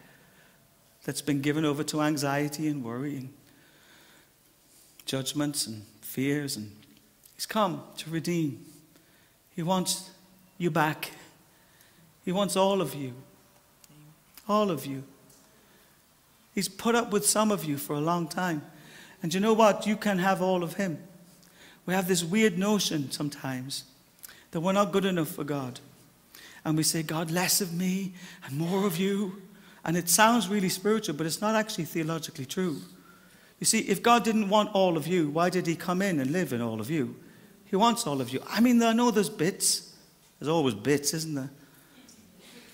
[1.05, 3.31] that's been given over to anxiety and worrying,
[5.05, 6.57] judgments and fears.
[6.57, 6.71] And
[7.35, 8.65] He's come to redeem.
[9.55, 10.11] He wants
[10.57, 11.11] you back.
[12.25, 13.15] He wants all of you.
[14.49, 15.03] All of you.
[16.55, 18.63] He's put up with some of you for a long time.
[19.23, 19.87] And you know what?
[19.87, 21.03] You can have all of Him.
[21.85, 23.85] We have this weird notion sometimes
[24.53, 25.81] that we're not good enough for God.
[26.65, 28.13] And we say, God, less of me
[28.47, 29.43] and more of you.
[29.85, 32.79] And it sounds really spiritual, but it's not actually theologically true.
[33.59, 36.31] You see, if God didn't want all of you, why did He come in and
[36.31, 37.17] live in all of you?
[37.65, 38.43] He wants all of you.
[38.49, 39.95] I mean, I know there's bits.
[40.39, 41.51] There's always bits, isn't there?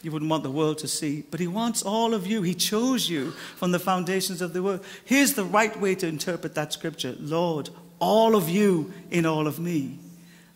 [0.03, 2.43] You wouldn't want the world to see, but He wants all of you.
[2.43, 4.85] He chose you from the foundations of the world.
[5.05, 9.59] Here's the right way to interpret that scripture Lord, all of you in all of
[9.59, 9.99] me.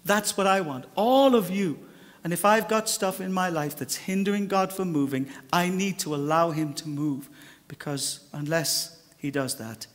[0.05, 0.86] That's what I want.
[0.94, 1.78] All of you.
[2.24, 5.98] And if I've got stuff in my life that's hindering God from moving, I need
[6.00, 7.28] to allow Him to move.
[7.68, 9.86] Because unless He does that,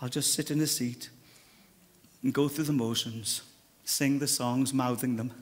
[0.00, 1.10] I'll just sit in the seat
[2.22, 3.42] and go through the motions,
[3.84, 5.32] sing the songs, mouthing them,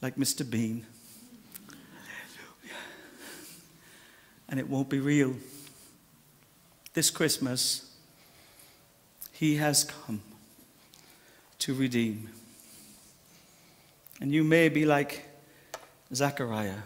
[0.00, 0.48] like Mr.
[0.48, 0.86] Bean.
[4.48, 5.36] And it won't be real.
[6.92, 7.96] This Christmas,
[9.32, 10.22] He has come
[11.60, 12.28] to redeem.
[14.20, 15.26] And you may be like
[16.14, 16.82] Zechariah,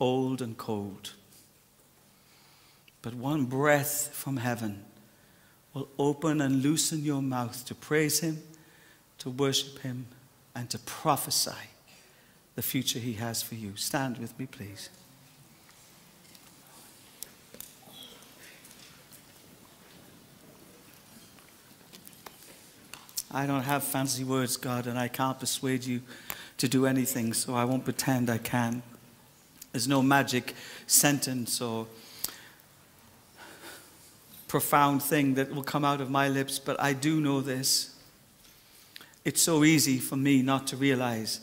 [0.00, 1.12] old and cold.
[3.02, 4.84] But one breath from heaven
[5.74, 8.42] will open and loosen your mouth to praise Him,
[9.18, 10.06] to worship Him,
[10.54, 11.70] and to prophesy
[12.54, 13.76] the future He has for you.
[13.76, 14.88] Stand with me, please.
[23.30, 26.00] I don't have fancy words, God, and I can't persuade you
[26.58, 28.82] to do anything, so I won't pretend I can.
[29.72, 30.54] There's no magic
[30.86, 31.86] sentence or
[34.48, 37.94] profound thing that will come out of my lips, but I do know this.
[39.24, 41.40] It's so easy for me not to realize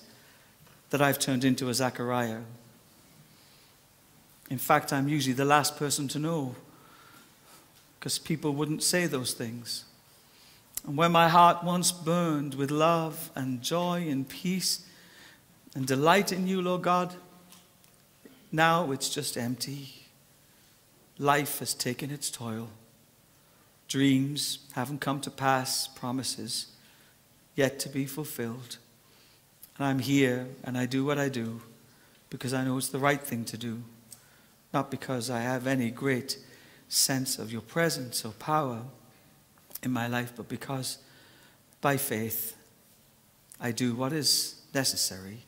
[0.90, 2.42] that I've turned into a Zechariah.
[4.50, 6.56] In fact, I'm usually the last person to know
[8.00, 9.86] because people wouldn't say those things.
[10.86, 14.86] And where my heart once burned with love and joy and peace
[15.76, 17.16] and delight in you, Lord God,
[18.52, 20.08] now it's just empty.
[21.18, 22.70] Life has taken its toil.
[23.88, 26.68] Dreams haven't come to pass, promises
[27.56, 28.78] yet to be fulfilled.
[29.78, 31.62] And I'm here and I do what I do
[32.30, 33.84] because I know it's the right thing to do,
[34.74, 36.38] not because I have any great
[36.90, 38.82] sense of your presence or power
[39.84, 40.98] in my life, but because
[41.82, 42.56] by faith
[43.60, 45.40] I do what is necessary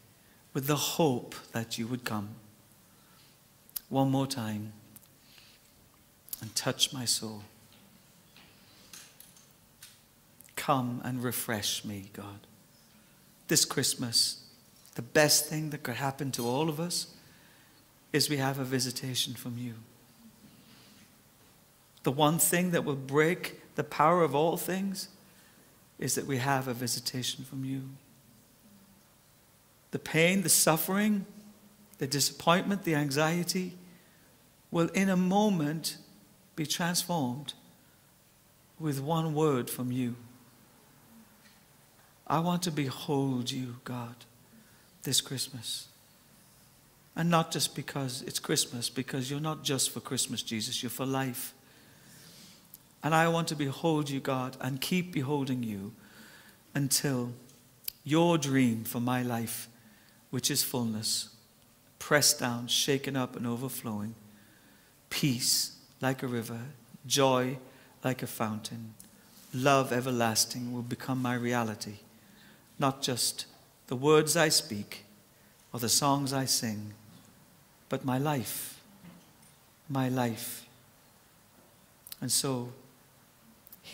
[0.53, 2.29] with the hope that you would come
[3.89, 4.73] one more time
[6.41, 7.43] and touch my soul.
[10.55, 12.39] Come and refresh me, God.
[13.47, 14.43] This Christmas,
[14.95, 17.07] the best thing that could happen to all of us
[18.11, 19.73] is we have a visitation from you.
[22.03, 25.09] The one thing that will break the power of all things
[25.99, 27.83] is that we have a visitation from you.
[29.91, 31.25] The pain, the suffering,
[31.99, 33.73] the disappointment, the anxiety
[34.71, 35.97] will in a moment
[36.55, 37.53] be transformed
[38.79, 40.15] with one word from you.
[42.27, 44.15] I want to behold you, God,
[45.03, 45.87] this Christmas.
[47.15, 51.05] And not just because it's Christmas, because you're not just for Christmas, Jesus, you're for
[51.05, 51.53] life.
[53.05, 55.93] And I want to behold you, God, and keep beholding you
[56.73, 57.33] until
[58.03, 59.69] your dream for my life,
[60.31, 61.29] which is fullness,
[61.99, 64.15] pressed down, shaken up, and overflowing,
[65.11, 66.59] peace like a river,
[67.05, 67.59] joy
[68.03, 68.95] like a fountain,
[69.53, 71.97] love everlasting will become my reality,
[72.79, 73.45] not just
[73.85, 75.05] the words I speak
[75.71, 76.95] or the songs I sing,
[77.87, 78.81] but my life,
[79.87, 80.65] my life.
[82.19, 82.71] And so,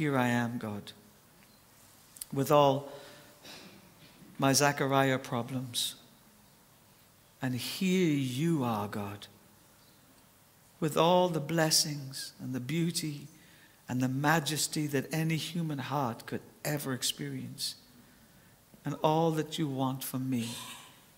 [0.01, 0.93] here I am, God,
[2.33, 2.89] with all
[4.39, 5.93] my Zechariah problems.
[7.39, 9.27] And here you are, God,
[10.79, 13.27] with all the blessings and the beauty
[13.87, 17.75] and the majesty that any human heart could ever experience.
[18.83, 20.49] And all that you want from me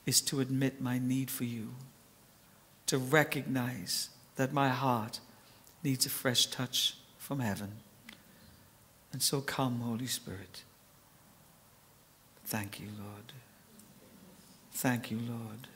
[0.06, 1.70] is to admit my need for you,
[2.88, 5.22] to recognize that my heart
[5.86, 7.72] needs a fresh touch from heaven.
[9.14, 10.64] And so come, Holy Spirit.
[12.46, 13.32] Thank you, Lord.
[14.74, 15.68] Thank you, Lord.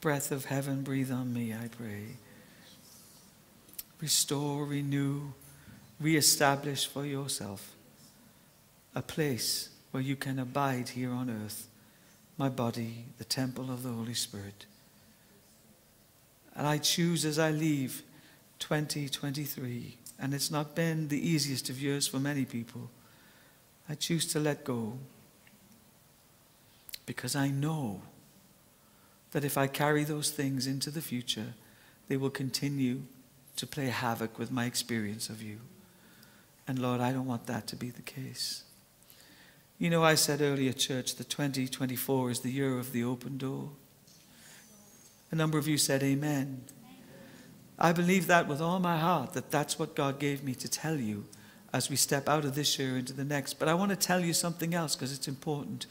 [0.00, 2.16] Breath of heaven, breathe on me, I pray.
[4.00, 5.32] Restore, renew,
[5.98, 7.74] reestablish for yourself
[8.94, 11.68] a place where you can abide here on earth,
[12.36, 14.66] my body, the temple of the Holy Spirit.
[16.54, 18.02] And I choose as I leave
[18.64, 22.88] 2023, and it's not been the easiest of years for many people.
[23.90, 24.94] I choose to let go
[27.04, 28.00] because I know
[29.32, 31.52] that if I carry those things into the future,
[32.08, 33.02] they will continue
[33.56, 35.58] to play havoc with my experience of you.
[36.66, 38.62] And Lord, I don't want that to be the case.
[39.78, 43.72] You know, I said earlier, church, that 2024 is the year of the open door.
[45.30, 46.62] A number of you said amen.
[47.78, 50.96] I believe that with all my heart, that that's what God gave me to tell
[50.96, 51.24] you
[51.72, 53.54] as we step out of this year into the next.
[53.54, 55.86] But I want to tell you something else because it's important.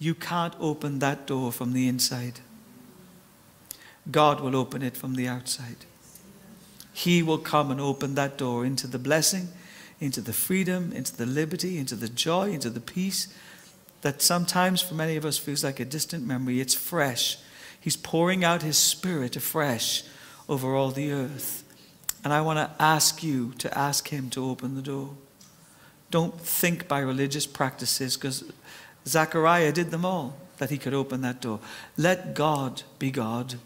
[0.00, 2.40] You can't open that door from the inside.
[4.10, 5.76] God will open it from the outside.
[6.92, 9.48] He will come and open that door into the blessing,
[10.00, 13.32] into the freedom, into the liberty, into the joy, into the peace
[14.02, 16.60] that sometimes for many of us feels like a distant memory.
[16.60, 17.38] It's fresh.
[17.80, 20.04] He's pouring out His Spirit afresh
[20.48, 21.64] over all the earth.
[22.24, 25.10] And I want to ask you to ask Him to open the door.
[26.10, 28.44] Don't think by religious practices because
[29.06, 31.60] Zechariah did them all that he could open that door.
[31.96, 33.56] Let God be God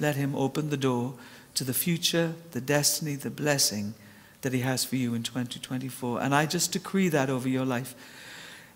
[0.00, 1.14] let Him open the door
[1.54, 3.94] to the future, the destiny, the blessing
[4.42, 6.20] that He has for you in 2024.
[6.20, 7.94] And I just decree that over your life.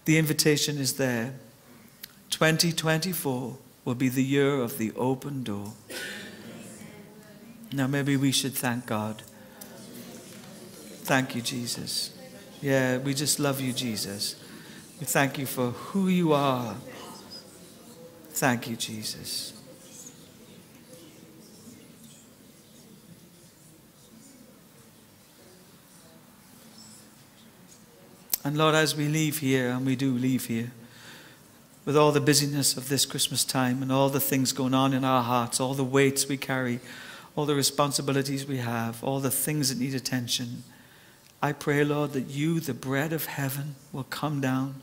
[0.05, 1.35] The invitation is there.
[2.31, 5.75] 2024 will be the year of the open door.
[7.75, 9.23] Now, maybe we should thank God.
[11.05, 12.11] Thank you, Jesus.
[12.61, 14.37] Yeah, we just love you, Jesus.
[15.01, 16.77] We thank you for who you are.
[18.31, 19.55] Thank you, Jesus.
[28.45, 30.73] And Lord, as we leave here, and we do leave here,
[31.85, 35.05] with all the busyness of this Christmas time and all the things going on in
[35.05, 36.81] our hearts, all the weights we carry,
[37.35, 40.65] all the responsibilities we have, all the things that need attention,
[41.41, 44.77] I pray, Lord, that you, the bread of heaven, will come down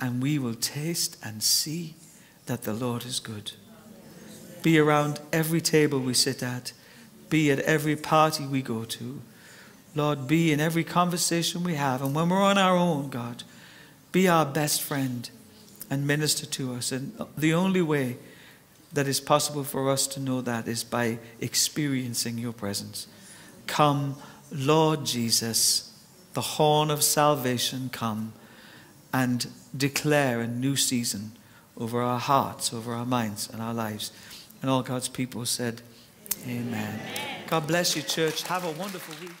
[0.00, 1.94] and we will taste and see
[2.46, 3.52] that the Lord is good.
[4.62, 6.72] Be around every table we sit at,
[7.28, 9.20] be at every party we go to
[9.94, 12.02] Lord, be in every conversation we have.
[12.02, 13.42] And when we're on our own, God,
[14.10, 15.28] be our best friend
[15.90, 16.92] and minister to us.
[16.92, 18.16] And the only way
[18.92, 23.06] that is possible for us to know that is by experiencing your presence.
[23.66, 24.16] Come,
[24.50, 25.92] Lord Jesus,
[26.34, 28.32] the horn of salvation, come
[29.12, 31.32] and declare a new season
[31.76, 34.12] over our hearts, over our minds, and our lives.
[34.60, 35.82] And all God's people said,
[36.44, 36.72] Amen.
[36.72, 37.00] Amen.
[37.46, 38.42] God bless you, church.
[38.44, 39.36] Have a wonderful week.